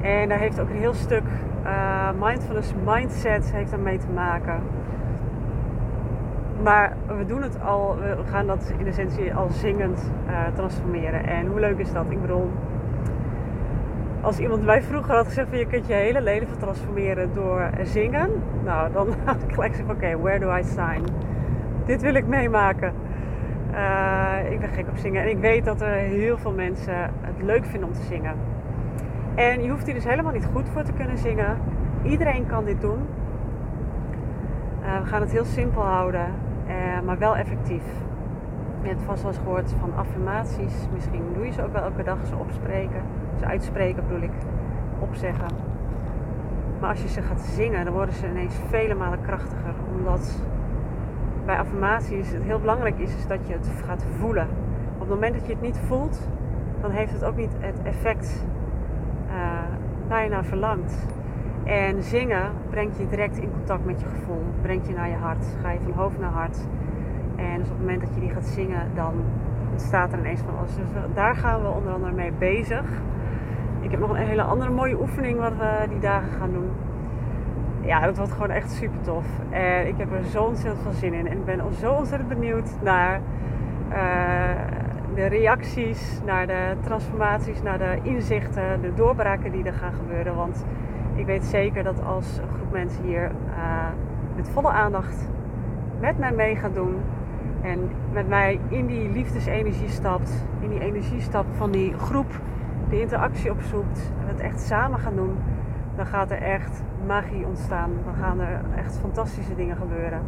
En 0.07 0.29
daar 0.29 0.39
heeft 0.39 0.61
ook 0.61 0.69
een 0.69 0.77
heel 0.77 0.95
stuk 0.95 1.23
uh, 1.65 2.11
mindfulness 2.21 2.73
mindset 2.85 3.53
heeft 3.53 3.71
daarmee 3.71 3.99
te 3.99 4.09
maken. 4.15 4.63
Maar 6.63 6.97
we 7.07 7.27
doen 7.27 7.43
het 7.43 7.63
al, 7.63 7.97
we 7.97 8.25
gaan 8.31 8.47
dat 8.47 8.73
in 8.79 8.87
essentie 8.87 9.35
al 9.35 9.49
zingend 9.51 10.11
uh, 10.29 10.47
transformeren. 10.55 11.27
En 11.27 11.47
hoe 11.47 11.61
leuk 11.61 11.79
is 11.79 11.93
dat? 11.93 12.05
Ik 12.09 12.21
bedoel, 12.21 12.51
als 14.21 14.39
iemand 14.39 14.65
mij 14.65 14.83
vroeger 14.83 15.15
had 15.15 15.27
gezegd 15.27 15.49
van 15.49 15.59
je 15.59 15.67
kunt 15.67 15.87
je 15.87 15.93
hele 15.93 16.21
leven 16.21 16.59
transformeren 16.59 17.31
door 17.35 17.71
zingen. 17.83 18.31
Nou, 18.65 18.93
dan 18.93 19.09
had 19.25 19.43
ik 19.43 19.53
gelijk 19.53 19.71
gezegd 19.71 19.91
oké, 19.91 20.19
where 20.19 20.39
do 20.39 20.57
I 20.57 20.63
sign? 20.63 21.05
Dit 21.85 22.03
wil 22.03 22.15
ik 22.15 22.27
meemaken. 22.27 22.93
Uh, 23.73 24.51
ik 24.51 24.61
ben 24.61 24.69
gek 24.69 24.89
op 24.89 24.97
zingen 24.97 25.23
en 25.23 25.29
ik 25.29 25.39
weet 25.39 25.65
dat 25.65 25.81
er 25.81 25.93
heel 25.93 26.39
veel 26.39 26.53
mensen 26.53 26.95
het 27.21 27.43
leuk 27.43 27.65
vinden 27.65 27.89
om 27.89 27.95
te 27.95 28.03
zingen. 28.03 28.35
En 29.37 29.63
je 29.63 29.71
hoeft 29.71 29.85
hier 29.85 29.95
dus 29.95 30.05
helemaal 30.05 30.33
niet 30.33 30.49
goed 30.53 30.69
voor 30.69 30.83
te 30.83 30.93
kunnen 30.93 31.19
zingen. 31.19 31.59
Iedereen 32.03 32.47
kan 32.47 32.65
dit 32.65 32.81
doen. 32.81 32.99
Uh, 34.83 35.01
we 35.01 35.07
gaan 35.07 35.21
het 35.21 35.33
heel 35.33 35.45
simpel 35.45 35.83
houden, 35.83 36.27
uh, 36.69 37.01
maar 37.05 37.19
wel 37.19 37.37
effectief. 37.37 37.83
Je 38.83 38.89
hebt 38.89 39.03
vast 39.03 39.23
wel 39.23 39.31
eens 39.31 39.41
gehoord 39.41 39.75
van 39.81 39.97
affirmaties. 39.97 40.75
Misschien 40.93 41.23
doe 41.35 41.45
je 41.45 41.53
ze 41.53 41.63
ook 41.63 41.73
wel 41.73 41.83
elke 41.83 42.03
dag, 42.03 42.19
ze 42.27 42.37
opspreken. 42.37 43.03
Ze 43.39 43.45
uitspreken 43.45 44.07
bedoel 44.07 44.23
ik, 44.23 44.33
opzeggen. 44.99 45.49
Maar 46.81 46.91
als 46.91 47.03
je 47.03 47.09
ze 47.09 47.23
gaat 47.23 47.41
zingen, 47.41 47.85
dan 47.85 47.95
worden 47.95 48.15
ze 48.15 48.29
ineens 48.29 48.55
vele 48.69 48.95
malen 48.95 49.21
krachtiger. 49.21 49.75
Omdat 49.97 50.43
bij 51.45 51.59
affirmaties 51.59 52.33
het 52.33 52.43
heel 52.43 52.61
belangrijk 52.61 52.99
is, 52.99 53.15
is 53.15 53.27
dat 53.27 53.47
je 53.47 53.53
het 53.53 53.71
gaat 53.87 54.05
voelen. 54.19 54.49
Op 54.95 55.01
het 55.01 55.09
moment 55.09 55.35
dat 55.35 55.47
je 55.47 55.53
het 55.53 55.63
niet 55.63 55.81
voelt, 55.87 56.29
dan 56.81 56.91
heeft 56.91 57.13
het 57.13 57.25
ook 57.25 57.37
niet 57.37 57.53
het 57.59 57.83
effect 57.83 58.45
waar 60.09 60.23
je 60.23 60.31
naar 60.31 60.45
verlangt. 60.45 61.07
En 61.65 62.03
zingen 62.03 62.51
brengt 62.71 62.99
je 62.99 63.09
direct 63.09 63.39
in 63.39 63.51
contact 63.51 63.85
met 63.85 64.01
je 64.01 64.07
gevoel, 64.07 64.43
brengt 64.63 64.87
je 64.87 64.95
naar 64.95 65.09
je 65.09 65.17
hart, 65.17 65.47
ga 65.63 65.71
je 65.71 65.79
van 65.85 65.93
hoofd 65.93 66.19
naar 66.19 66.31
hart. 66.31 66.59
En 67.37 67.59
dus 67.59 67.71
op 67.71 67.77
het 67.77 67.79
moment 67.79 68.01
dat 68.01 68.15
je 68.15 68.21
die 68.21 68.31
gaat 68.31 68.47
zingen, 68.47 68.91
dan 68.95 69.15
ontstaat 69.71 70.13
er 70.13 70.19
ineens 70.19 70.41
van 70.41 70.59
alles. 70.59 70.75
Dus 70.75 70.87
daar 71.15 71.37
gaan 71.37 71.63
we 71.63 71.69
onder 71.69 71.93
andere 71.93 72.13
mee 72.13 72.33
bezig. 72.39 72.85
Ik 73.81 73.91
heb 73.91 74.01
nog 74.01 74.11
een 74.11 74.17
hele 74.17 74.43
andere 74.43 74.71
mooie 74.71 75.01
oefening 75.01 75.39
wat 75.39 75.57
we 75.57 75.87
die 75.89 75.99
dagen 75.99 76.31
gaan 76.39 76.53
doen. 76.53 76.71
Ja, 77.81 78.01
dat 78.01 78.17
wordt 78.17 78.33
gewoon 78.33 78.51
echt 78.51 78.71
super 78.71 79.01
tof. 79.01 79.27
En 79.51 79.87
ik 79.87 79.95
heb 79.97 80.13
er 80.13 80.25
zo 80.25 80.43
ontzettend 80.43 80.83
veel 80.83 80.93
zin 80.93 81.15
in. 81.15 81.27
En 81.27 81.37
ik 81.37 81.45
ben 81.45 81.61
al 81.61 81.71
zo 81.71 81.93
ontzettend 81.93 82.29
benieuwd 82.29 82.71
naar 82.83 83.21
uh, 83.93 83.97
de 85.15 85.27
reacties, 85.27 86.21
naar 86.25 86.47
de 86.47 86.75
transformaties, 86.83 87.63
naar 87.63 87.79
de 87.79 87.99
inzichten, 88.03 88.81
de 88.81 88.95
doorbraken 88.95 89.53
die 89.53 89.65
er 89.65 89.73
gaan 89.73 89.93
gebeuren. 89.93 90.35
Want 90.35 90.65
ik 91.15 91.27
weet 91.27 91.45
zeker 91.45 91.83
dat 91.85 92.05
als 92.05 92.39
een 92.39 92.55
groep 92.57 92.73
mensen 92.73 93.05
hier 93.05 93.31
uh, 93.49 93.87
met 94.37 94.49
volle 94.49 94.69
aandacht 94.69 95.29
met 96.01 96.19
mij 96.19 96.33
mee 96.33 96.57
gaan 96.57 96.73
doen. 96.73 96.97
En 97.63 97.91
met 98.13 98.29
mij 98.29 98.61
in 98.69 98.87
die 98.87 99.11
liefdesenergie 99.11 99.89
stapt. 99.89 100.47
In 100.61 100.69
die 100.69 100.81
energie 100.81 101.21
stapt 101.21 101.57
van 101.57 101.71
die 101.71 101.93
groep 101.99 102.41
de 102.89 103.01
interactie 103.01 103.51
opzoekt 103.51 104.13
en 104.21 104.29
het 104.29 104.41
echt 104.41 104.61
samen 104.61 104.99
gaan 104.99 105.17
doen, 105.17 105.37
dan 105.97 106.07
gaat 106.07 106.31
er 106.31 106.43
echt 106.43 106.83
magie 107.07 107.47
ontstaan. 107.47 107.91
Dan 108.05 108.15
gaan 108.15 108.41
er 108.41 108.61
echt 108.77 108.99
fantastische 108.99 109.55
dingen 109.55 109.77
gebeuren. 109.77 110.21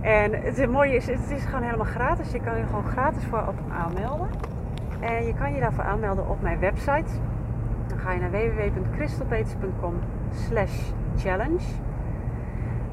En 0.00 0.32
het 0.32 0.70
mooie 0.70 0.94
is, 0.94 1.06
het 1.06 1.30
is 1.30 1.44
gewoon 1.44 1.62
helemaal 1.62 1.86
gratis. 1.86 2.32
Je 2.32 2.40
kan 2.40 2.58
je 2.58 2.64
gewoon 2.64 2.84
gratis 2.84 3.24
voor 3.24 3.44
op 3.48 3.58
aanmelden. 3.72 4.28
En 5.00 5.26
je 5.26 5.34
kan 5.34 5.54
je 5.54 5.60
daarvoor 5.60 5.84
aanmelden 5.84 6.28
op 6.28 6.42
mijn 6.42 6.58
website. 6.58 7.12
Dan 7.86 7.98
ga 7.98 8.12
je 8.12 8.20
naar 8.20 8.30
www.crystalpeters.com 8.30 9.94
slash 10.30 10.90
challenge. 11.16 11.64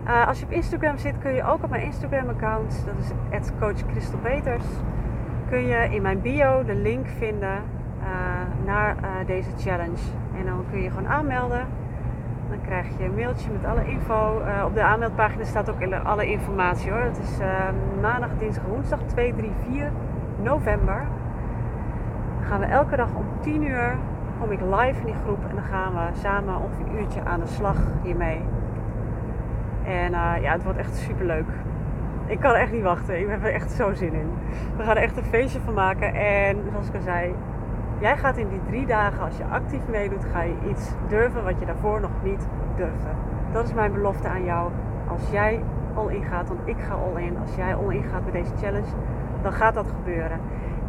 Uh, 0.08 0.28
als 0.28 0.40
je 0.40 0.46
op 0.46 0.52
Instagram 0.52 0.98
zit, 0.98 1.18
kun 1.20 1.34
je 1.34 1.44
ook 1.44 1.64
op 1.64 1.70
mijn 1.70 1.84
Instagram 1.84 2.30
account, 2.30 2.86
dat 2.86 3.42
is 3.42 3.50
coachcrystalpeters, 3.60 4.66
kun 5.50 5.66
je 5.66 5.88
in 5.92 6.02
mijn 6.02 6.22
bio 6.22 6.64
de 6.64 6.76
link 6.76 7.08
vinden 7.08 7.62
uh, 8.00 8.06
naar 8.66 8.96
uh, 8.96 9.28
deze 9.28 9.50
challenge. 9.58 10.02
En 10.40 10.46
dan 10.46 10.66
kun 10.72 10.82
je 10.82 10.90
gewoon 10.90 11.08
aanmelden. 11.08 11.68
Dan 12.50 12.62
krijg 12.62 12.86
je 12.98 13.04
een 13.04 13.16
mailtje 13.16 13.52
met 13.52 13.66
alle 13.66 13.88
info. 13.88 14.42
Uh, 14.42 14.64
op 14.66 14.74
de 14.74 14.82
aanmeldpagina 14.82 15.44
staat 15.44 15.70
ook 15.70 15.94
alle 16.04 16.26
informatie 16.26 16.92
hoor. 16.92 17.02
Het 17.02 17.20
is 17.20 17.38
maandag, 18.02 18.30
dinsdag, 18.38 18.64
woensdag 18.66 19.00
2, 19.06 19.34
3, 19.36 19.52
4 19.70 19.92
november. 20.42 21.08
Dan 22.40 22.48
gaan 22.48 22.60
we 22.60 22.66
elke 22.66 22.96
dag 22.96 23.10
om 23.16 23.26
10 23.42 23.64
uur 23.64 23.98
kom 24.40 24.52
ik 24.52 24.62
live 24.62 25.00
in 25.00 25.06
die 25.06 25.16
groep 25.24 25.46
en 25.50 25.56
dan 25.56 25.64
gaan 25.64 25.94
we 25.94 26.20
samen 26.20 26.62
ongeveer 26.62 26.86
een 26.86 27.00
uurtje 27.00 27.24
aan 27.24 27.40
de 27.40 27.48
slag 27.48 27.78
hiermee. 28.04 28.42
En 29.84 30.12
ja, 30.42 30.52
het 30.52 30.64
wordt 30.64 30.80
echt 30.80 30.96
super 30.96 31.26
leuk. 31.26 31.48
Ik 32.28 32.40
kan 32.40 32.54
echt 32.54 32.72
niet 32.72 32.84
wachten. 32.84 33.20
Ik 33.20 33.28
heb 33.30 33.44
er 33.44 33.54
echt 33.54 33.72
zo 33.72 33.94
zin 33.94 34.14
in. 34.14 34.30
We 34.78 34.84
gaan 34.84 34.96
er 34.96 35.02
echt 35.02 35.18
een 35.18 35.24
feestje 35.24 35.60
van 35.60 35.74
maken. 35.74 36.14
En 36.14 36.58
zoals 36.72 36.88
ik 36.88 36.96
al 36.96 37.02
zei, 37.02 37.34
Jij 38.00 38.18
gaat 38.18 38.38
in 38.38 38.50
die 38.50 38.62
drie 38.66 38.86
dagen, 38.86 39.24
als 39.24 39.38
je 39.38 39.44
actief 39.44 39.82
meedoet, 39.88 40.26
ga 40.32 40.42
je 40.42 40.56
iets 40.70 40.92
durven 41.08 41.44
wat 41.44 41.60
je 41.60 41.66
daarvoor 41.66 42.02
nog 42.02 42.12
niet 42.24 42.48
durfde. 42.76 43.08
Dat 43.52 43.68
is 43.68 43.74
mijn 43.74 43.94
belofte 43.94 44.28
aan 44.28 44.44
jou. 44.44 44.72
Als 45.08 45.30
jij 45.32 45.64
al 45.94 46.08
ingaat, 46.10 46.48
want 46.48 46.60
ik 46.66 46.76
ga 46.80 46.94
al 46.94 47.18
in. 47.18 47.38
Als 47.38 47.56
jij 47.56 47.76
al 47.76 47.90
ingaat 47.90 48.24
bij 48.24 48.42
deze 48.42 48.56
challenge, 48.62 48.88
dan 49.42 49.52
gaat 49.52 49.74
dat 49.74 49.88
gebeuren. 49.88 50.40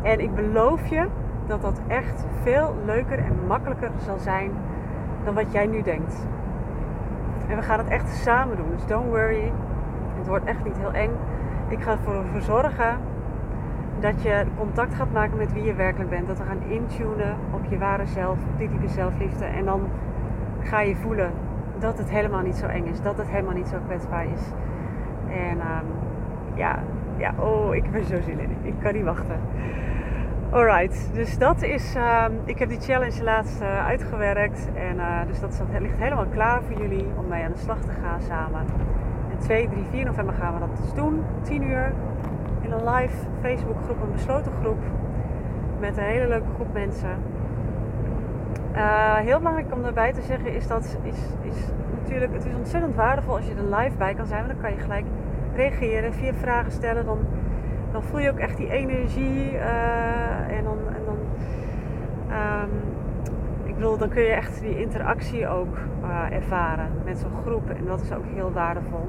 En 0.03 0.21
ik 0.21 0.35
beloof 0.35 0.87
je 0.87 1.07
dat 1.47 1.63
dat 1.63 1.81
echt 1.87 2.25
veel 2.43 2.75
leuker 2.85 3.19
en 3.19 3.47
makkelijker 3.47 3.91
zal 4.05 4.19
zijn 4.19 4.51
dan 5.25 5.35
wat 5.35 5.53
jij 5.53 5.67
nu 5.67 5.83
denkt. 5.83 6.27
En 7.49 7.57
we 7.57 7.63
gaan 7.63 7.79
het 7.79 7.89
echt 7.89 8.09
samen 8.09 8.57
doen. 8.57 8.71
Dus 8.77 8.87
don't 8.87 9.07
worry. 9.07 9.53
Het 10.19 10.27
wordt 10.27 10.45
echt 10.45 10.65
niet 10.65 10.79
heel 10.79 10.93
eng. 10.93 11.11
Ik 11.69 11.83
ga 11.83 11.91
ervoor 11.91 12.41
zorgen 12.41 12.99
Dat 14.01 14.23
je 14.23 14.45
contact 14.57 14.95
gaat 14.95 15.13
maken 15.13 15.37
met 15.37 15.53
wie 15.53 15.65
je 15.65 15.75
werkelijk 15.75 16.11
bent. 16.11 16.27
Dat 16.27 16.39
we 16.39 16.45
gaan 16.45 16.63
intunen 16.69 17.37
op 17.51 17.61
je 17.69 17.79
ware 17.79 18.07
zelf, 18.07 18.39
op 18.39 18.59
die 18.59 18.69
type 18.69 18.89
zelfliefde. 18.89 19.45
En 19.45 19.65
dan 19.65 19.89
ga 20.63 20.81
je 20.81 20.97
voelen 20.97 21.33
dat 21.79 21.99
het 21.99 22.11
helemaal 22.11 22.43
niet 22.43 22.57
zo 22.57 22.67
eng 22.67 22.87
is. 22.87 23.01
Dat 23.01 23.17
het 23.19 23.29
helemaal 23.29 23.55
niet 23.55 23.69
zo 23.69 23.77
kwetsbaar 23.87 24.25
is. 24.25 24.43
En 25.31 25.61
ehm, 25.61 25.85
ja, 26.55 26.79
ja, 27.17 27.35
oh, 27.39 27.75
ik 27.75 27.85
er 27.93 28.05
zo 28.05 28.21
zin 28.21 28.39
in. 28.39 28.57
Ik 28.63 28.75
kan 28.81 28.95
niet 28.95 29.05
wachten. 29.05 29.41
Alright, 30.51 31.11
dus 31.13 31.39
dat 31.39 31.63
is. 31.63 31.95
Ehm, 31.95 32.33
ik 32.45 32.59
heb 32.59 32.69
die 32.69 32.81
challenge 32.81 33.23
laatst 33.23 33.61
uh, 33.61 33.87
uitgewerkt. 33.87 34.69
En 34.75 34.97
uh, 34.97 35.21
dus 35.27 35.41
dat 35.41 35.63
ligt 35.81 35.99
helemaal 35.99 36.27
klaar 36.27 36.63
voor 36.63 36.81
jullie 36.81 37.07
om 37.17 37.29
mee 37.29 37.45
aan 37.45 37.53
de 37.53 37.59
slag 37.59 37.81
te 37.81 37.93
gaan 38.03 38.21
samen. 38.21 38.61
En 39.31 39.39
2, 39.39 39.69
3, 39.69 39.85
4 39.91 40.05
november 40.05 40.35
gaan 40.35 40.55
we 40.55 40.61
dat 40.61 40.77
dus 40.77 40.93
doen. 40.93 41.25
10 41.43 41.63
uur 41.63 41.93
een 42.73 42.95
live 42.95 43.17
Facebook 43.43 43.77
groep, 43.85 44.03
een 44.03 44.13
besloten 44.13 44.53
groep. 44.61 44.79
Met 45.81 45.97
een 45.97 46.05
hele 46.05 46.29
leuke 46.29 46.49
groep 46.55 46.73
mensen. 46.73 47.17
Uh, 48.77 49.15
heel 49.15 49.39
belangrijk 49.39 49.73
om 49.73 49.83
daarbij 49.83 50.13
te 50.13 50.23
zeggen 50.23 50.55
is 50.55 50.67
dat 50.67 50.99
is, 51.03 51.19
is 51.43 51.59
natuurlijk, 52.01 52.33
het 52.33 52.45
is 52.45 52.55
ontzettend 52.55 52.95
waardevol 52.95 53.37
als 53.37 53.47
je 53.47 53.55
er 53.55 53.77
live 53.77 53.97
bij 53.97 54.15
kan 54.15 54.27
zijn. 54.27 54.47
Want 54.47 54.53
dan 54.53 54.63
kan 54.63 54.73
je 54.73 54.83
gelijk 54.83 55.07
reageren, 55.55 56.13
via 56.13 56.35
vragen 56.35 56.73
stellen. 56.73 57.05
Dan, 57.05 57.19
dan 57.93 58.03
voel 58.03 58.21
je 58.21 58.31
ook 58.31 58.39
echt 58.39 58.57
die 58.57 58.71
energie. 58.71 59.53
Uh, 59.53 60.57
en 60.57 60.65
dan, 60.65 60.79
en 60.89 61.05
dan 61.05 61.19
um, 62.37 62.71
ik 63.65 63.75
bedoel, 63.75 63.97
dan 63.97 64.09
kun 64.09 64.23
je 64.23 64.33
echt 64.33 64.61
die 64.61 64.81
interactie 64.81 65.49
ook 65.49 65.77
uh, 66.03 66.37
ervaren 66.37 66.91
met 67.05 67.19
zo'n 67.19 67.43
groep. 67.45 67.71
En 67.71 67.85
dat 67.87 68.01
is 68.01 68.13
ook 68.13 68.25
heel 68.35 68.53
waardevol. 68.53 69.09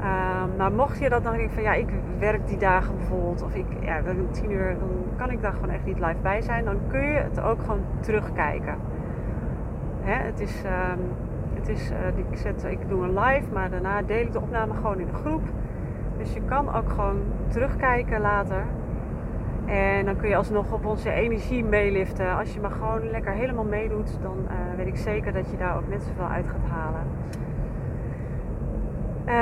Uh, 0.00 0.42
maar 0.56 0.72
mocht 0.72 0.98
je 0.98 1.08
dat 1.08 1.22
dan 1.22 1.32
denken 1.32 1.54
van 1.54 1.62
ja, 1.62 1.72
ik 1.72 1.88
werk 2.18 2.46
die 2.46 2.58
dagen 2.58 2.96
bijvoorbeeld, 2.96 3.42
of 3.42 3.54
ik, 3.54 3.66
ja, 3.80 4.00
tien 4.30 4.50
uur, 4.50 4.76
dan 4.78 4.88
kan 5.16 5.30
ik 5.30 5.42
daar 5.42 5.52
gewoon 5.52 5.70
echt 5.70 5.84
niet 5.84 5.98
live 5.98 6.20
bij 6.22 6.40
zijn, 6.40 6.64
dan 6.64 6.76
kun 6.88 7.00
je 7.00 7.18
het 7.18 7.40
ook 7.40 7.60
gewoon 7.60 7.84
terugkijken. 8.00 8.74
Hè, 10.00 10.24
het 10.24 10.40
is, 10.40 10.62
um, 10.64 11.00
het 11.54 11.68
is 11.68 11.90
uh, 11.90 12.18
ik, 12.30 12.38
zet, 12.38 12.64
ik 12.64 12.88
doe 12.88 13.02
een 13.02 13.18
live, 13.18 13.52
maar 13.52 13.70
daarna 13.70 14.02
deel 14.02 14.20
ik 14.20 14.32
de 14.32 14.40
opname 14.40 14.74
gewoon 14.74 14.98
in 14.98 15.06
de 15.06 15.12
groep. 15.12 15.42
Dus 16.18 16.34
je 16.34 16.40
kan 16.42 16.74
ook 16.74 16.88
gewoon 16.88 17.20
terugkijken 17.48 18.20
later. 18.20 18.64
En 19.66 20.04
dan 20.04 20.16
kun 20.16 20.28
je 20.28 20.36
alsnog 20.36 20.72
op 20.72 20.84
onze 20.84 21.10
energie 21.10 21.64
meeliften. 21.64 22.36
Als 22.36 22.54
je 22.54 22.60
maar 22.60 22.70
gewoon 22.70 23.10
lekker 23.10 23.32
helemaal 23.32 23.64
meedoet, 23.64 24.18
dan 24.22 24.36
uh, 24.44 24.76
weet 24.76 24.86
ik 24.86 24.96
zeker 24.96 25.32
dat 25.32 25.50
je 25.50 25.56
daar 25.56 25.76
ook 25.76 25.88
net 25.88 26.02
zoveel 26.02 26.24
uit 26.24 26.46
gaat 26.46 26.70
halen. 26.70 27.02
Uh, 29.30 29.36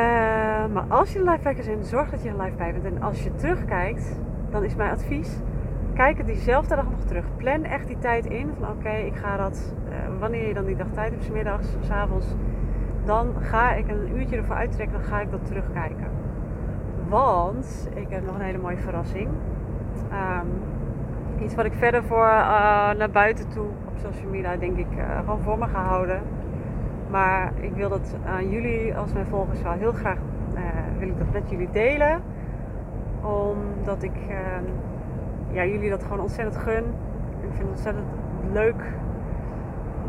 maar 0.73 0.85
als 0.89 1.13
je 1.13 1.19
een 1.19 1.25
live 1.25 1.43
kijker 1.43 1.65
bent, 1.65 1.87
zorg 1.87 2.11
dat 2.11 2.23
je 2.23 2.29
er 2.29 2.43
live 2.43 2.57
bij 2.57 2.73
bent. 2.73 2.95
En 2.95 3.03
als 3.03 3.23
je 3.23 3.35
terugkijkt, 3.35 4.21
dan 4.51 4.65
is 4.65 4.75
mijn 4.75 4.91
advies: 4.91 5.41
kijk 5.95 6.17
het 6.17 6.27
diezelfde 6.27 6.75
dag 6.75 6.85
nog 6.85 7.01
terug. 7.05 7.25
Plan 7.37 7.65
echt 7.65 7.87
die 7.87 7.99
tijd 7.99 8.27
in. 8.27 8.51
Van 8.59 8.69
oké, 8.69 8.91
ik 8.91 9.17
ga 9.17 9.37
dat, 9.37 9.75
uh, 9.89 10.21
wanneer 10.21 10.47
je 10.47 10.55
dan 10.55 10.65
die 10.65 10.77
dag 10.77 10.87
tijd 10.93 11.11
hebt, 11.11 11.33
middags, 11.33 11.77
s 11.81 11.91
avonds, 11.91 12.35
dan 13.05 13.35
ga 13.41 13.73
ik 13.73 13.89
een 13.89 14.17
uurtje 14.17 14.37
ervoor 14.37 14.57
uittrekken, 14.57 14.99
dan 14.99 15.09
ga 15.09 15.21
ik 15.21 15.31
dat 15.31 15.47
terugkijken. 15.47 16.07
Want 17.09 17.89
ik 17.95 18.07
heb 18.09 18.27
nog 18.27 18.35
een 18.35 18.45
hele 18.45 18.59
mooie 18.59 18.79
verrassing. 18.79 19.29
Um, 20.13 21.43
iets 21.43 21.55
wat 21.55 21.65
ik 21.65 21.73
verder 21.73 22.05
voor 22.05 22.27
uh, 22.27 22.91
naar 22.91 23.11
buiten 23.13 23.49
toe 23.49 23.67
op 23.67 23.95
social 23.97 24.31
media, 24.31 24.57
denk 24.57 24.77
ik, 24.77 24.87
gewoon 25.19 25.43
voor 25.43 25.59
me 25.59 25.67
ga 25.67 25.83
houden. 25.83 26.21
Maar 27.11 27.53
ik 27.61 27.73
wil 27.75 27.89
dat 27.89 28.17
aan 28.27 28.51
jullie 28.51 28.97
als 28.97 29.13
mijn 29.13 29.27
volgers 29.27 29.63
wel 29.63 29.73
heel 29.73 29.93
graag 29.93 30.19
uh, 30.55 30.61
wil 30.99 31.09
ik 31.09 31.19
dat 31.19 31.33
met 31.33 31.51
jullie 31.51 31.71
delen. 31.71 32.23
Omdat 33.23 34.03
ik 34.03 34.17
uh, 34.29 34.37
ja, 35.51 35.65
jullie 35.65 35.91
dat 35.91 36.03
gewoon 36.03 36.21
ontzettend 36.21 36.57
gun. 36.57 36.85
Ik 37.41 37.49
vind 37.49 37.59
het 37.59 37.69
ontzettend 37.69 38.07
leuk 38.53 38.83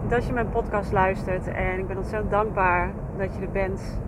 dat 0.08 0.26
je 0.26 0.34
mijn 0.34 0.50
podcast 0.50 0.92
luistert. 0.92 1.48
En 1.48 1.80
ik 1.80 1.88
ben 1.88 1.98
ontzettend 1.98 2.32
dankbaar 2.32 2.90
dat 3.18 3.36
je 3.36 3.42
er 3.42 3.52
bent. 3.52 4.00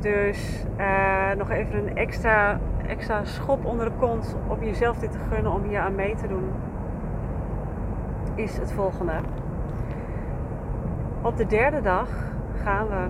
Dus 0.00 0.64
uh, 0.78 1.32
nog 1.36 1.50
even 1.50 1.78
een 1.78 1.96
extra, 1.96 2.60
extra 2.86 3.24
schop 3.24 3.64
onder 3.64 3.84
de 3.84 3.96
kont 3.98 4.36
om 4.48 4.64
jezelf 4.64 4.98
dit 4.98 5.12
te 5.12 5.18
gunnen 5.30 5.52
om 5.52 5.62
hier 5.62 5.80
aan 5.80 5.94
mee 5.94 6.14
te 6.14 6.28
doen. 6.28 6.44
Is 8.34 8.58
het 8.58 8.72
volgende. 8.72 9.12
Op 11.26 11.36
de 11.36 11.46
derde 11.46 11.80
dag 11.80 12.08
gaan 12.62 12.86
we 12.88 13.06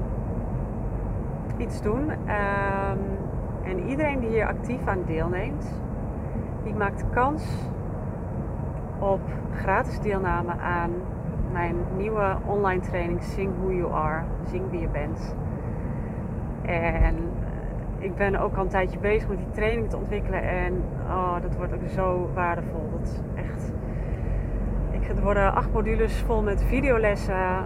iets 1.56 1.82
doen. 1.82 2.10
Um, 2.10 2.98
en 3.62 3.88
iedereen 3.88 4.20
die 4.20 4.28
hier 4.28 4.46
actief 4.46 4.86
aan 4.86 5.02
deelneemt, 5.06 5.80
die 6.62 6.74
maakt 6.74 7.04
kans 7.10 7.44
op 8.98 9.20
gratis 9.56 10.00
deelname 10.00 10.52
aan 10.52 10.90
mijn 11.52 11.76
nieuwe 11.96 12.36
online 12.46 12.80
training 12.80 13.22
Sing 13.22 13.52
Who 13.58 13.72
You 13.72 13.92
Are, 13.92 14.22
Zing 14.44 14.70
wie 14.70 14.80
je 14.80 14.88
bent. 14.88 15.36
En 16.62 17.14
ik 17.98 18.16
ben 18.16 18.36
ook 18.36 18.56
al 18.56 18.62
een 18.62 18.68
tijdje 18.68 18.98
bezig 18.98 19.28
met 19.28 19.38
die 19.38 19.50
training 19.50 19.90
te 19.90 19.96
ontwikkelen 19.96 20.42
en 20.42 20.82
oh, 21.08 21.42
dat 21.42 21.56
wordt 21.56 21.72
ook 21.72 21.88
zo 21.94 22.30
waardevol. 22.34 22.88
Dat 22.90 23.02
is 23.02 23.20
echt. 23.34 23.72
Ik, 24.90 25.08
er 25.08 25.22
worden 25.22 25.54
acht 25.54 25.72
modules 25.72 26.22
vol 26.22 26.42
met 26.42 26.64
videolessen, 26.64 27.64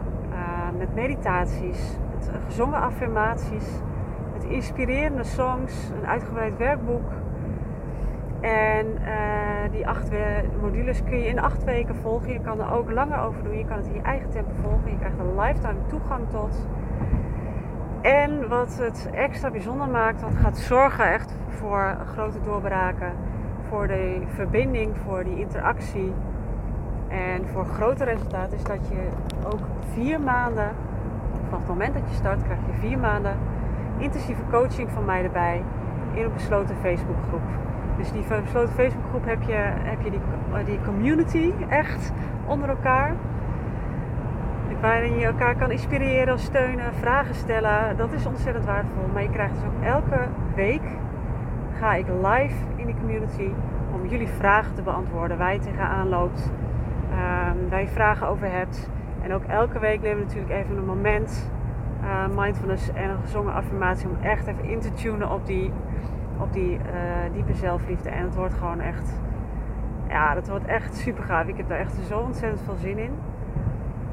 met 0.81 0.95
meditaties, 0.95 1.97
met 2.15 2.31
gezongen 2.47 2.81
affirmaties, 2.81 3.65
met 4.33 4.45
inspirerende 4.45 5.25
songs, 5.25 5.91
een 6.01 6.07
uitgebreid 6.07 6.57
werkboek. 6.57 7.11
En 8.41 8.87
uh, 8.87 9.73
die 9.73 9.89
acht 9.89 10.11
modules 10.61 11.03
kun 11.05 11.19
je 11.19 11.27
in 11.27 11.41
acht 11.41 11.65
weken 11.65 11.97
volgen. 11.97 12.33
Je 12.33 12.41
kan 12.41 12.61
er 12.61 12.73
ook 12.73 12.91
langer 12.91 13.19
over 13.19 13.43
doen. 13.43 13.59
Je 13.59 13.65
kan 13.65 13.77
het 13.77 13.87
in 13.87 13.95
je 13.95 14.03
eigen 14.03 14.31
tempo 14.31 14.51
volgen. 14.63 14.91
Je 14.91 14.99
krijgt 14.99 15.19
een 15.19 15.41
lifetime 15.41 15.87
toegang 15.87 16.29
tot. 16.29 16.69
En 18.01 18.49
wat 18.49 18.79
het 18.79 19.11
extra 19.13 19.51
bijzonder 19.51 19.89
maakt, 19.89 20.23
wat 20.23 20.35
gaat 20.35 20.59
zorgen 20.59 21.13
echt 21.13 21.35
voor 21.49 21.97
grote 22.07 22.41
doorbraken, 22.41 23.13
voor 23.69 23.87
de 23.87 24.21
verbinding, 24.35 24.97
voor 24.97 25.25
die 25.25 25.39
interactie 25.39 26.13
en 27.11 27.49
voor 27.53 27.65
grote 27.65 28.05
resultaten, 28.05 28.57
is 28.57 28.65
dat 28.65 28.89
je 28.89 29.09
ook 29.45 29.61
vier 29.93 30.21
maanden, 30.21 30.71
vanaf 31.45 31.59
het 31.59 31.69
moment 31.69 31.95
dat 31.95 32.03
je 32.09 32.15
start, 32.15 32.43
krijg 32.43 32.59
je 32.67 32.89
vier 32.89 32.99
maanden 32.99 33.37
intensieve 34.01 34.43
coaching 34.51 34.91
van 34.91 35.05
mij 35.05 35.25
erbij 35.25 35.63
in 36.15 36.25
een 36.25 36.33
besloten 36.33 36.77
Facebookgroep. 36.77 37.43
Dus 37.97 38.13
die 38.13 38.23
besloten 38.43 38.75
Facebookgroep 38.75 39.25
heb 39.25 39.43
je, 39.43 39.73
heb 39.77 40.03
je 40.03 40.11
die, 40.11 40.21
die 40.65 40.79
community 40.85 41.53
echt 41.69 42.13
onder 42.47 42.69
elkaar. 42.69 43.15
Waarin 44.81 45.19
je 45.19 45.27
elkaar 45.27 45.57
kan 45.57 45.71
inspireren, 45.71 46.39
steunen, 46.39 46.95
vragen 46.95 47.35
stellen. 47.35 47.97
Dat 47.97 48.13
is 48.13 48.27
ontzettend 48.27 48.65
waardevol. 48.65 49.05
Maar 49.13 49.23
je 49.23 49.31
krijgt 49.31 49.55
dus 49.55 49.65
ook 49.65 49.85
elke 49.85 50.29
week 50.55 50.83
ga 51.79 51.95
ik 51.95 52.07
live 52.09 52.55
in 52.77 52.87
die 52.87 52.95
community 52.95 53.51
om 53.93 54.09
jullie 54.09 54.29
vragen 54.29 54.75
te 54.75 54.83
beantwoorden. 54.83 55.39
Waar 55.39 55.53
je 55.53 55.59
tegenaan 55.59 56.09
loopt. 56.09 56.51
Um, 57.21 57.69
waar 57.69 57.81
je 57.81 57.89
vragen 57.89 58.27
over 58.27 58.51
hebt. 58.51 58.91
En 59.23 59.33
ook 59.33 59.45
elke 59.45 59.79
week 59.79 60.01
nemen 60.01 60.19
we 60.19 60.25
natuurlijk 60.25 60.53
even 60.53 60.77
een 60.77 60.87
moment, 60.87 61.51
uh, 62.03 62.27
mindfulness 62.37 62.93
en 62.93 63.11
een 63.11 63.21
gezongen 63.21 63.55
affirmatie, 63.55 64.09
om 64.09 64.17
echt 64.23 64.47
even 64.47 64.65
in 64.65 64.81
te 64.81 64.93
tunen 64.93 65.31
op 65.31 65.47
die, 65.47 65.73
op 66.39 66.53
die 66.53 66.73
uh, 66.73 66.81
diepe 67.33 67.55
zelfliefde. 67.55 68.09
En 68.09 68.25
het 68.25 68.35
wordt 68.35 68.55
gewoon 68.55 68.81
echt, 68.81 69.21
ja, 70.09 70.35
dat 70.35 70.49
wordt 70.49 70.65
echt 70.65 70.97
super 70.97 71.25
gaaf. 71.25 71.47
Ik 71.47 71.57
heb 71.57 71.69
daar 71.69 71.79
echt 71.79 71.95
zo 72.09 72.19
ontzettend 72.19 72.63
veel 72.63 72.77
zin 72.77 72.99
in. 72.99 73.13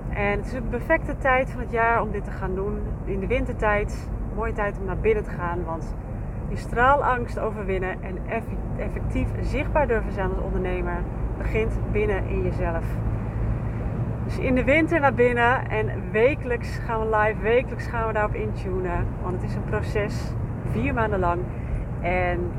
En 0.10 0.38
het 0.38 0.46
is 0.46 0.54
een 0.54 0.70
perfecte 0.70 1.18
tijd 1.18 1.52
van 1.52 1.60
het 1.60 1.72
jaar 1.72 2.02
om 2.02 2.12
dit 2.12 2.24
te 2.24 2.32
gaan 2.32 2.56
doen. 2.56 2.80
In 3.06 3.20
de 3.20 3.28
wintertijd, 3.28 4.10
mooie 4.36 4.54
tijd 4.54 4.78
om 4.80 4.86
naar 4.86 4.98
binnen 4.98 5.24
te 5.24 5.30
gaan, 5.30 5.64
want 5.66 5.96
die 6.48 6.58
straalangst 6.58 7.40
overwinnen 7.40 8.04
en 8.04 8.18
effectief 8.78 9.28
zichtbaar 9.42 9.88
durven 9.88 10.12
zijn 10.12 10.30
als 10.30 10.40
ondernemer 10.40 10.98
begint 11.38 11.80
binnen 11.92 12.28
in 12.28 12.44
jezelf. 12.44 12.86
Dus 14.26 14.38
in 14.38 14.56
de 14.56 14.64
winter 14.64 15.00
naar 15.00 15.14
binnen 15.14 15.70
en 15.70 15.90
wekelijks 16.12 16.78
gaan 16.78 17.00
we 17.00 17.18
live, 17.18 17.42
wekelijks 17.42 17.88
gaan 17.88 18.08
we 18.08 18.14
daarop 18.14 18.36
intunen. 18.36 19.06
Want 19.22 19.42
het 19.42 19.50
is 19.50 19.56
een 19.56 19.64
proces, 19.64 20.34
vier 20.72 20.94
maanden 20.94 21.20
lang. 21.20 21.42
En 22.02 22.52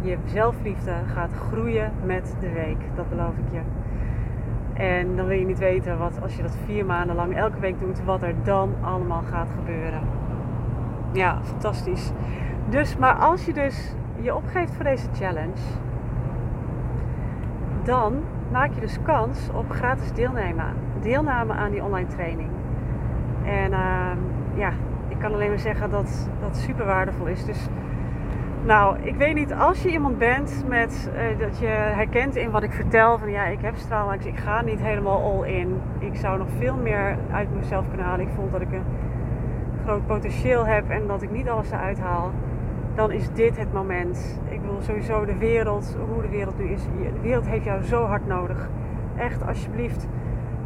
je 0.00 0.16
zelfliefde 0.24 0.92
gaat 1.06 1.32
groeien 1.32 1.92
met 2.04 2.36
de 2.40 2.52
week, 2.52 2.78
dat 2.94 3.08
beloof 3.08 3.36
ik 3.36 3.52
je. 3.52 3.60
En 4.82 5.16
dan 5.16 5.26
wil 5.26 5.38
je 5.38 5.46
niet 5.46 5.58
weten 5.58 5.98
wat 5.98 6.22
als 6.22 6.36
je 6.36 6.42
dat 6.42 6.56
vier 6.64 6.84
maanden 6.84 7.16
lang 7.16 7.36
elke 7.36 7.60
week 7.60 7.80
doet, 7.80 8.04
wat 8.04 8.22
er 8.22 8.34
dan 8.44 8.74
allemaal 8.80 9.22
gaat 9.30 9.48
gebeuren. 9.56 10.00
Ja, 11.12 11.38
fantastisch. 11.42 12.12
Dus, 12.68 12.96
maar 12.96 13.14
als 13.14 13.44
je 13.44 13.52
dus 13.52 13.94
je 14.20 14.34
opgeeft 14.34 14.74
voor 14.74 14.84
deze 14.84 15.06
challenge, 15.18 15.60
dan 17.86 18.14
maak 18.50 18.74
je 18.74 18.80
dus 18.80 18.98
kans 19.02 19.50
op 19.54 19.70
gratis 19.70 20.12
deelname, 20.12 20.62
deelname 21.00 21.52
aan 21.52 21.70
die 21.70 21.82
online 21.82 22.08
training. 22.08 22.48
En 23.44 23.70
uh, 23.70 24.10
ja, 24.54 24.72
ik 25.08 25.18
kan 25.18 25.32
alleen 25.32 25.48
maar 25.48 25.58
zeggen 25.58 25.90
dat 25.90 26.28
dat 26.40 26.56
super 26.56 26.86
waardevol 26.86 27.26
is. 27.26 27.44
Dus 27.44 27.68
Nou, 28.64 28.96
ik 29.02 29.16
weet 29.16 29.34
niet, 29.34 29.52
als 29.54 29.82
je 29.82 29.90
iemand 29.90 30.18
bent 30.18 30.64
met, 30.68 31.10
uh, 31.14 31.38
dat 31.38 31.58
je 31.58 31.66
herkent 31.66 32.36
in 32.36 32.50
wat 32.50 32.62
ik 32.62 32.72
vertel, 32.72 33.18
van 33.18 33.30
ja, 33.30 33.44
ik 33.44 33.60
heb 33.60 33.76
straalangst, 33.76 34.26
ik 34.26 34.38
ga 34.38 34.62
niet 34.62 34.80
helemaal 34.80 35.22
all 35.22 35.48
in. 35.48 35.80
Ik 35.98 36.16
zou 36.16 36.38
nog 36.38 36.48
veel 36.58 36.76
meer 36.76 37.16
uit 37.32 37.54
mezelf 37.54 37.88
kunnen 37.88 38.06
halen. 38.06 38.26
Ik 38.26 38.32
voel 38.34 38.50
dat 38.50 38.60
ik 38.60 38.72
een 38.72 38.84
groot 39.84 40.06
potentieel 40.06 40.66
heb 40.66 40.90
en 40.90 41.06
dat 41.06 41.22
ik 41.22 41.30
niet 41.30 41.48
alles 41.48 41.70
eruit 41.70 42.00
haal. 42.00 42.30
Dan 42.96 43.12
is 43.12 43.32
dit 43.32 43.56
het 43.56 43.72
moment. 43.72 44.40
Ik 44.48 44.60
wil 44.60 44.76
sowieso 44.80 45.24
de 45.24 45.36
wereld, 45.36 45.96
hoe 46.12 46.22
de 46.22 46.28
wereld 46.28 46.58
nu 46.58 46.68
is. 46.68 46.82
De 46.82 47.20
wereld 47.20 47.46
heeft 47.46 47.64
jou 47.64 47.82
zo 47.82 48.04
hard 48.04 48.26
nodig. 48.26 48.68
Echt, 49.16 49.46
alsjeblieft. 49.46 50.06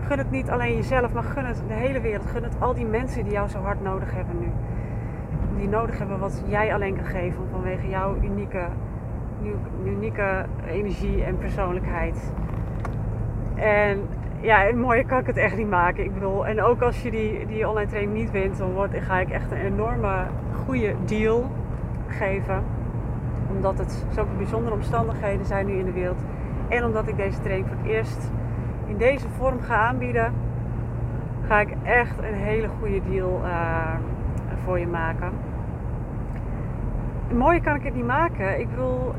Gun 0.00 0.18
het 0.18 0.30
niet 0.30 0.50
alleen 0.50 0.76
jezelf, 0.76 1.12
maar 1.12 1.22
gun 1.22 1.44
het 1.44 1.62
de 1.68 1.74
hele 1.74 2.00
wereld. 2.00 2.26
Gun 2.26 2.42
het 2.42 2.54
al 2.58 2.74
die 2.74 2.86
mensen 2.86 3.24
die 3.24 3.32
jou 3.32 3.48
zo 3.48 3.58
hard 3.58 3.82
nodig 3.82 4.14
hebben 4.14 4.38
nu 4.38 4.48
die 5.60 5.68
nodig 5.68 5.98
hebben 5.98 6.18
wat 6.18 6.42
jij 6.46 6.74
alleen 6.74 6.96
kan 6.96 7.04
geven 7.04 7.48
vanwege 7.50 7.88
jouw 7.88 8.16
unieke, 8.22 8.66
unieke 9.84 10.44
energie 10.68 11.24
en 11.24 11.38
persoonlijkheid. 11.38 12.32
En 13.54 14.08
ja, 14.40 14.74
mooier 14.74 15.06
kan 15.06 15.18
ik 15.18 15.26
het 15.26 15.36
echt 15.36 15.56
niet 15.56 15.70
maken. 15.70 16.04
Ik 16.04 16.14
bedoel, 16.14 16.46
en 16.46 16.62
ook 16.62 16.82
als 16.82 17.02
je 17.02 17.10
die, 17.10 17.46
die 17.46 17.68
online 17.68 17.90
training 17.90 18.16
niet 18.18 18.30
wint, 18.30 18.58
dan 18.58 18.72
word, 18.72 18.90
ga 19.00 19.18
ik 19.18 19.30
echt 19.30 19.50
een 19.50 19.60
enorme 19.60 20.26
goede 20.64 20.94
deal 21.04 21.50
geven. 22.10 22.62
Omdat 23.50 23.78
het 23.78 24.04
zulke 24.10 24.36
bijzondere 24.36 24.74
omstandigheden 24.74 25.46
zijn 25.46 25.66
nu 25.66 25.72
in 25.72 25.84
de 25.84 25.92
wereld. 25.92 26.22
En 26.68 26.84
omdat 26.84 27.08
ik 27.08 27.16
deze 27.16 27.40
training 27.40 27.68
voor 27.68 27.76
het 27.76 27.86
eerst 27.86 28.30
in 28.86 28.96
deze 28.96 29.28
vorm 29.28 29.60
ga 29.60 29.76
aanbieden, 29.76 30.32
ga 31.46 31.60
ik 31.60 31.74
echt 31.82 32.18
een 32.18 32.34
hele 32.34 32.68
goede 32.78 33.00
deal 33.10 33.40
uh, 33.44 33.94
voor 34.64 34.78
je 34.78 34.86
maken 34.86 35.32
mooier 37.34 37.62
kan 37.62 37.74
ik 37.74 37.82
het 37.82 37.94
niet 37.94 38.06
maken. 38.06 38.60
Ik 38.60 38.70
bedoel, 38.70 39.14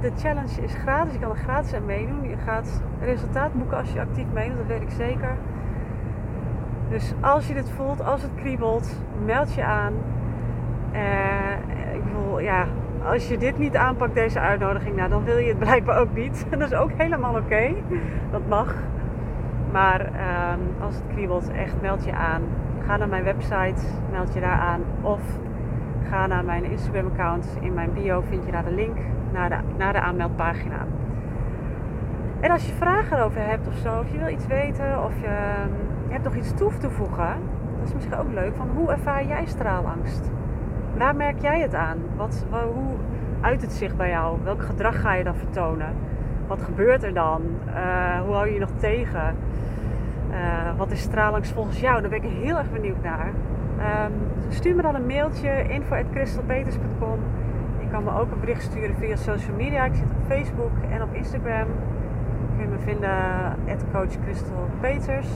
de 0.00 0.12
challenge 0.16 0.62
is 0.62 0.74
gratis. 0.74 1.12
Je 1.12 1.18
kan 1.18 1.30
er 1.30 1.36
gratis 1.36 1.72
aan 1.74 1.84
meedoen. 1.84 2.28
Je 2.28 2.36
gaat 2.36 2.82
resultaat 3.00 3.52
boeken 3.52 3.76
als 3.76 3.92
je 3.92 4.00
actief 4.00 4.26
meedoet, 4.32 4.56
dat 4.56 4.66
weet 4.66 4.82
ik 4.82 4.90
zeker. 4.90 5.36
Dus 6.88 7.12
als 7.20 7.48
je 7.48 7.54
dit 7.54 7.70
voelt, 7.70 8.04
als 8.04 8.22
het 8.22 8.30
kriebelt, 8.34 9.00
meld 9.24 9.54
je 9.54 9.64
aan. 9.64 9.92
Ik 11.68 11.75
ja, 12.42 12.66
als 13.04 13.28
je 13.28 13.38
dit 13.38 13.58
niet 13.58 13.76
aanpakt, 13.76 14.14
deze 14.14 14.40
uitnodiging, 14.40 14.96
nou, 14.96 15.08
dan 15.08 15.24
wil 15.24 15.36
je 15.36 15.48
het 15.48 15.58
blijkbaar 15.58 15.98
ook 15.98 16.14
niet. 16.14 16.46
dat 16.50 16.60
is 16.60 16.74
ook 16.74 16.90
helemaal 16.96 17.36
oké. 17.36 17.74
Dat 18.30 18.46
mag. 18.48 18.74
Maar 19.72 20.00
ehm, 20.00 20.60
als 20.80 20.94
het 20.94 21.04
kriebelt, 21.14 21.50
echt 21.52 21.80
meld 21.80 22.04
je 22.04 22.12
aan. 22.12 22.42
Ga 22.86 22.96
naar 22.96 23.08
mijn 23.08 23.24
website, 23.24 23.82
meld 24.10 24.34
je 24.34 24.40
daar 24.40 24.58
aan. 24.58 24.80
Of 25.00 25.20
Ga 26.10 26.26
naar 26.26 26.44
mijn 26.44 26.64
Instagram 26.64 27.06
account. 27.06 27.56
In 27.60 27.74
mijn 27.74 27.92
bio 27.92 28.22
vind 28.28 28.44
je 28.44 28.52
daar 28.52 28.64
de 28.64 28.74
link 28.74 28.96
naar 29.32 29.48
de, 29.48 29.56
naar 29.76 29.92
de 29.92 30.00
aanmeldpagina. 30.00 30.86
En 32.40 32.50
als 32.50 32.66
je 32.66 32.72
vragen 32.72 33.18
erover 33.18 33.46
hebt 33.46 33.68
of 33.68 33.74
zo, 33.74 33.98
of 33.98 34.12
je 34.12 34.18
wil 34.18 34.28
iets 34.28 34.46
weten 34.46 35.04
of 35.04 35.20
je, 35.20 35.26
ehm, 35.26 35.70
je 36.06 36.12
hebt 36.12 36.24
nog 36.24 36.34
iets 36.34 36.54
toe 36.54 36.76
te 36.78 36.90
voegen, 36.90 37.36
dat 37.78 37.88
is 37.88 37.94
misschien 37.94 38.16
ook 38.16 38.32
leuk. 38.32 38.54
Van 38.56 38.68
hoe 38.76 38.90
ervaar 38.90 39.26
jij 39.26 39.46
straalangst? 39.46 40.30
Waar 40.98 41.16
merk 41.16 41.40
jij 41.40 41.60
het 41.60 41.74
aan? 41.74 41.98
Wat, 42.16 42.44
hoe 42.50 42.94
uit 43.40 43.62
het 43.62 43.72
zich 43.72 43.96
bij 43.96 44.08
jou? 44.08 44.38
Welk 44.44 44.62
gedrag 44.62 45.00
ga 45.00 45.14
je 45.14 45.24
dan 45.24 45.34
vertonen? 45.34 45.94
Wat 46.46 46.62
gebeurt 46.62 47.02
er 47.02 47.14
dan? 47.14 47.42
Uh, 47.66 48.20
hoe 48.20 48.34
hou 48.34 48.46
je 48.46 48.52
je 48.52 48.60
nog 48.60 48.70
tegen? 48.76 49.36
Uh, 50.30 50.36
wat 50.76 50.90
is 50.90 51.00
straalangst 51.00 51.52
volgens 51.52 51.80
jou? 51.80 52.00
Daar 52.00 52.10
ben 52.10 52.22
ik 52.22 52.30
heel 52.30 52.56
erg 52.56 52.72
benieuwd 52.72 53.02
naar. 53.02 53.30
Um, 54.06 54.12
stuur 54.48 54.74
me 54.74 54.82
dan 54.82 54.94
een 54.94 55.06
mailtje 55.06 55.68
info.crystalpeters.com 55.68 57.18
Je 57.80 57.88
kan 57.90 58.04
me 58.04 58.18
ook 58.18 58.30
een 58.32 58.40
bericht 58.40 58.62
sturen 58.62 58.96
via 58.96 59.16
social 59.16 59.56
media. 59.56 59.84
Ik 59.84 59.94
zit 59.94 60.04
op 60.04 60.26
Facebook 60.26 60.72
en 60.90 61.02
op 61.02 61.14
Instagram. 61.14 61.66
Kun 62.56 62.64
je 62.64 62.70
me 62.70 62.78
vinden 62.78 63.10
coach 63.92 64.24
Crystal 64.24 64.68
Peters. 64.80 65.28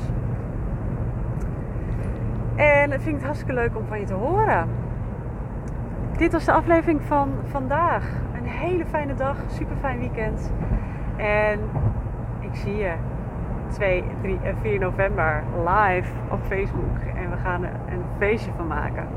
En 2.57 2.91
het 2.91 3.03
vind 3.03 3.17
ik 3.17 3.23
hartstikke 3.23 3.55
leuk 3.55 3.77
om 3.77 3.87
van 3.87 4.01
je 4.01 4.07
te 4.07 4.15
horen. 4.15 4.69
Dit 6.21 6.33
was 6.33 6.45
de 6.45 6.53
aflevering 6.53 7.03
van 7.03 7.33
vandaag. 7.45 8.05
Een 8.35 8.47
hele 8.47 8.87
fijne 8.87 9.15
dag, 9.15 9.37
super 9.49 9.77
fijn 9.77 9.99
weekend. 9.99 10.53
En 11.17 11.61
ik 12.41 12.55
zie 12.55 12.77
je 12.77 12.93
2, 13.69 14.05
3 14.23 14.39
en 14.43 14.57
4 14.61 14.79
november 14.79 15.43
live 15.57 16.11
op 16.31 16.39
Facebook. 16.47 16.99
En 17.17 17.31
we 17.31 17.37
gaan 17.37 17.65
er 17.65 17.73
een 17.89 18.03
feestje 18.19 18.51
van 18.57 18.67
maken. 18.67 19.09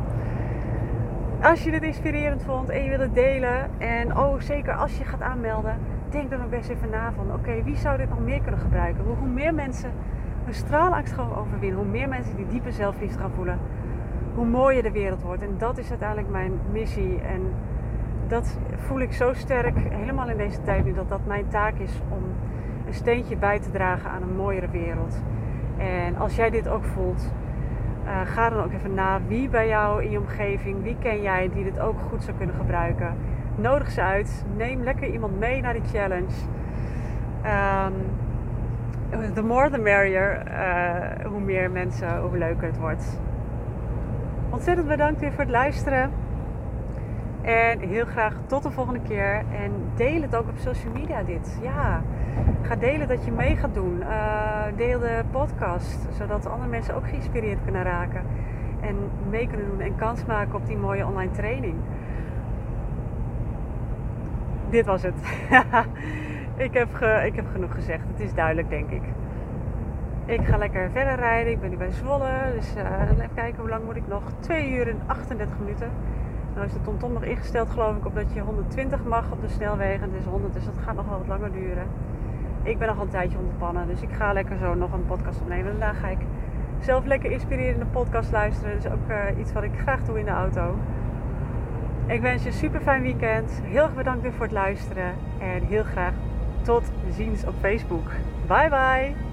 Als 1.42 1.64
je 1.64 1.72
dit 1.72 1.84
inspirerend 1.84 2.44
vond 2.44 2.70
en 2.70 2.84
je 2.84 2.90
wil 2.90 3.00
het 3.00 3.14
delen. 3.14 3.70
En 3.78 4.18
oh, 4.18 4.40
zeker 4.40 4.74
als 4.74 4.98
je 4.98 5.04
gaat 5.04 5.22
aanmelden. 5.22 5.78
Denk 6.10 6.30
dan 6.30 6.44
ook 6.44 6.50
best 6.50 6.70
even 6.70 6.90
na 6.90 7.12
van 7.16 7.34
oké, 7.34 7.64
wie 7.64 7.78
zou 7.78 7.98
dit 7.98 8.10
nog 8.10 8.20
meer 8.20 8.42
kunnen 8.42 8.60
gebruiken? 8.60 9.04
Hoe 9.04 9.28
meer 9.28 9.54
mensen 9.54 9.92
hun 10.44 10.54
straalangst 10.54 11.14
gaan 11.14 11.36
overwinnen. 11.36 11.80
Hoe 11.80 11.88
meer 11.88 12.10
mensen 12.10 12.36
die 12.36 12.48
diepe 12.48 12.72
zelfliefde 12.72 13.20
gaan 13.20 13.32
voelen. 13.36 13.60
Hoe 14.36 14.46
mooier 14.46 14.84
de 14.84 14.92
wereld 14.92 15.22
wordt. 15.22 15.42
En 15.42 15.56
dat 15.58 15.78
is 15.78 15.90
uiteindelijk 15.90 16.30
mijn 16.30 16.52
missie. 16.72 17.22
En 17.22 17.42
dat 18.28 18.58
voel 18.76 19.00
ik 19.00 19.14
zo 19.14 19.34
sterk, 19.34 19.78
helemaal 19.90 20.30
in 20.30 20.38
deze 20.38 20.62
tijd 20.62 20.86
nu, 20.86 20.94
dat 20.94 21.10
dat 21.10 21.26
mijn 21.26 21.48
taak 21.48 21.78
is 21.78 22.02
om 22.10 22.24
een 22.88 22.94
steentje 22.94 23.38
bij 23.38 23.60
te 23.60 23.72
dragen 23.72 24.10
aan 24.10 24.22
een 24.22 24.36
mooiere 24.36 24.70
wereld. 24.70 25.22
En 25.78 26.18
als 26.18 26.36
jij 26.36 26.50
dit 26.50 26.68
ook 26.68 26.84
voelt, 26.84 27.32
uh, 28.06 28.22
ga 28.26 28.50
dan 28.50 28.64
ook 28.64 28.72
even 28.74 28.94
na 28.94 29.20
wie 29.28 29.50
bij 29.50 29.68
jou 29.68 30.04
in 30.04 30.12
je 30.12 30.20
omgeving, 30.20 30.84
wie 30.84 30.96
ken 31.00 31.22
jij 31.22 31.50
die 31.54 31.64
dit 31.64 31.80
ook 31.80 32.00
goed 32.10 32.24
zou 32.24 32.38
kunnen 32.38 32.56
gebruiken. 32.56 33.16
Nodig 33.56 33.92
ze 33.92 34.02
uit, 34.02 34.46
neem 34.56 34.84
lekker 34.84 35.08
iemand 35.08 35.40
mee 35.40 35.62
naar 35.62 35.74
die 35.74 35.84
challenge. 35.94 36.34
The 39.34 39.44
more 39.44 39.70
the 39.70 39.78
merrier, 39.78 40.44
uh, 40.48 41.26
hoe 41.26 41.40
meer 41.40 41.72
mensen, 41.72 42.22
hoe 42.22 42.38
leuker 42.38 42.68
het 42.68 42.78
wordt. 42.78 43.20
Ontzettend 44.54 44.88
bedankt 44.88 45.20
weer 45.20 45.32
voor 45.32 45.40
het 45.40 45.50
luisteren. 45.50 46.12
En 47.42 47.80
heel 47.80 48.06
graag 48.06 48.34
tot 48.46 48.64
de 48.64 48.72
volgende 48.72 49.00
keer. 49.08 49.36
En 49.36 49.72
deel 49.96 50.22
het 50.22 50.36
ook 50.36 50.48
op 50.48 50.58
social 50.58 50.94
media 50.94 51.24
dit. 51.24 51.58
Ja, 51.62 52.04
ga 52.62 52.76
delen 52.76 53.08
dat 53.08 53.26
je 53.26 53.32
mee 53.32 53.56
gaat 53.56 53.74
doen. 53.74 53.98
Uh, 54.00 54.64
deel 54.76 55.00
de 55.00 55.24
podcast, 55.32 56.08
zodat 56.18 56.46
andere 56.46 56.70
mensen 56.70 56.96
ook 56.96 57.08
geïnspireerd 57.08 57.60
kunnen 57.64 57.84
raken. 57.84 58.22
En 58.82 58.96
mee 59.30 59.48
kunnen 59.48 59.68
doen 59.68 59.80
en 59.80 59.96
kans 59.96 60.26
maken 60.26 60.56
op 60.56 60.66
die 60.66 60.78
mooie 60.78 61.06
online 61.06 61.32
training. 61.32 61.76
Dit 64.70 64.86
was 64.86 65.04
het. 65.04 65.16
ik, 66.66 66.74
heb 66.74 66.90
ik 67.26 67.36
heb 67.36 67.46
genoeg 67.52 67.74
gezegd. 67.74 68.04
Het 68.08 68.20
is 68.20 68.34
duidelijk, 68.34 68.70
denk 68.70 68.90
ik. 68.90 69.04
Ik 70.26 70.46
ga 70.46 70.58
lekker 70.58 70.90
verder 70.92 71.16
rijden. 71.16 71.52
Ik 71.52 71.62
ben 71.62 71.70
nu 71.70 71.78
bij 71.78 71.92
Zwolle. 71.92 72.30
Dus 72.56 72.76
uh, 72.78 73.12
even 73.12 73.30
kijken 73.36 73.60
hoe 73.60 73.70
lang 73.70 73.86
moet 73.86 73.96
ik 73.96 74.08
nog. 74.08 74.24
2 74.40 74.72
uur 74.72 74.90
en 74.90 75.02
38 75.06 75.60
minuten. 75.60 75.90
Nou 76.54 76.66
is 76.66 76.74
de 76.74 76.82
TomTom 76.82 77.14
nog 77.14 77.24
ingesteld 77.24 77.70
geloof 77.70 77.98
ik 77.98 78.06
op 78.06 78.16
dat 78.16 78.34
je 78.34 78.40
120 78.40 79.04
mag 79.04 79.32
op 79.32 79.42
de 79.42 79.48
snelwegen. 79.48 80.02
Het 80.02 80.20
is 80.20 80.26
100, 80.26 80.54
dus 80.54 80.66
dat 80.66 80.74
gaat 80.86 80.96
nog 80.96 81.10
wel 81.10 81.18
wat 81.18 81.28
langer 81.28 81.52
duren. 81.52 81.88
Ik 82.64 82.78
ben 82.78 82.88
nog 82.88 83.00
een 83.00 83.10
tijdje 83.10 83.38
onderpannen, 83.38 83.88
dus 83.88 84.02
ik 84.02 84.12
ga 84.12 84.34
lekker 84.34 84.58
zo 84.58 84.74
nog 84.74 84.94
een 84.94 85.06
podcast 85.06 85.42
opnemen. 85.42 85.72
En 85.72 85.80
daarna 85.80 86.00
ga 86.00 86.08
ik 86.08 86.20
zelf 86.80 87.06
lekker 87.06 87.32
inspirerende 87.32 87.86
podcast 87.86 88.32
luisteren. 88.32 88.76
Dus 88.76 88.92
ook 88.92 89.10
uh, 89.10 89.40
iets 89.40 89.54
wat 89.54 89.64
ik 89.64 89.80
graag 89.82 90.04
doe 90.04 90.20
in 90.20 90.26
de 90.26 90.32
auto. 90.32 90.76
Ik 92.06 92.22
wens 92.22 92.44
je 92.44 92.50
een 92.50 92.56
super 92.56 92.82
fijn 92.82 93.02
weekend. 93.02 93.62
Heel 93.64 93.84
erg 93.84 93.96
bedankt 93.96 94.22
weer 94.22 94.34
voor 94.34 94.46
het 94.46 94.52
luisteren. 94.52 95.14
En 95.40 95.64
heel 95.64 95.84
graag 95.84 96.14
tot 96.62 96.92
ziens 97.10 97.46
op 97.46 97.54
Facebook. 97.62 98.12
Bye 98.48 98.70
bye! 98.70 99.33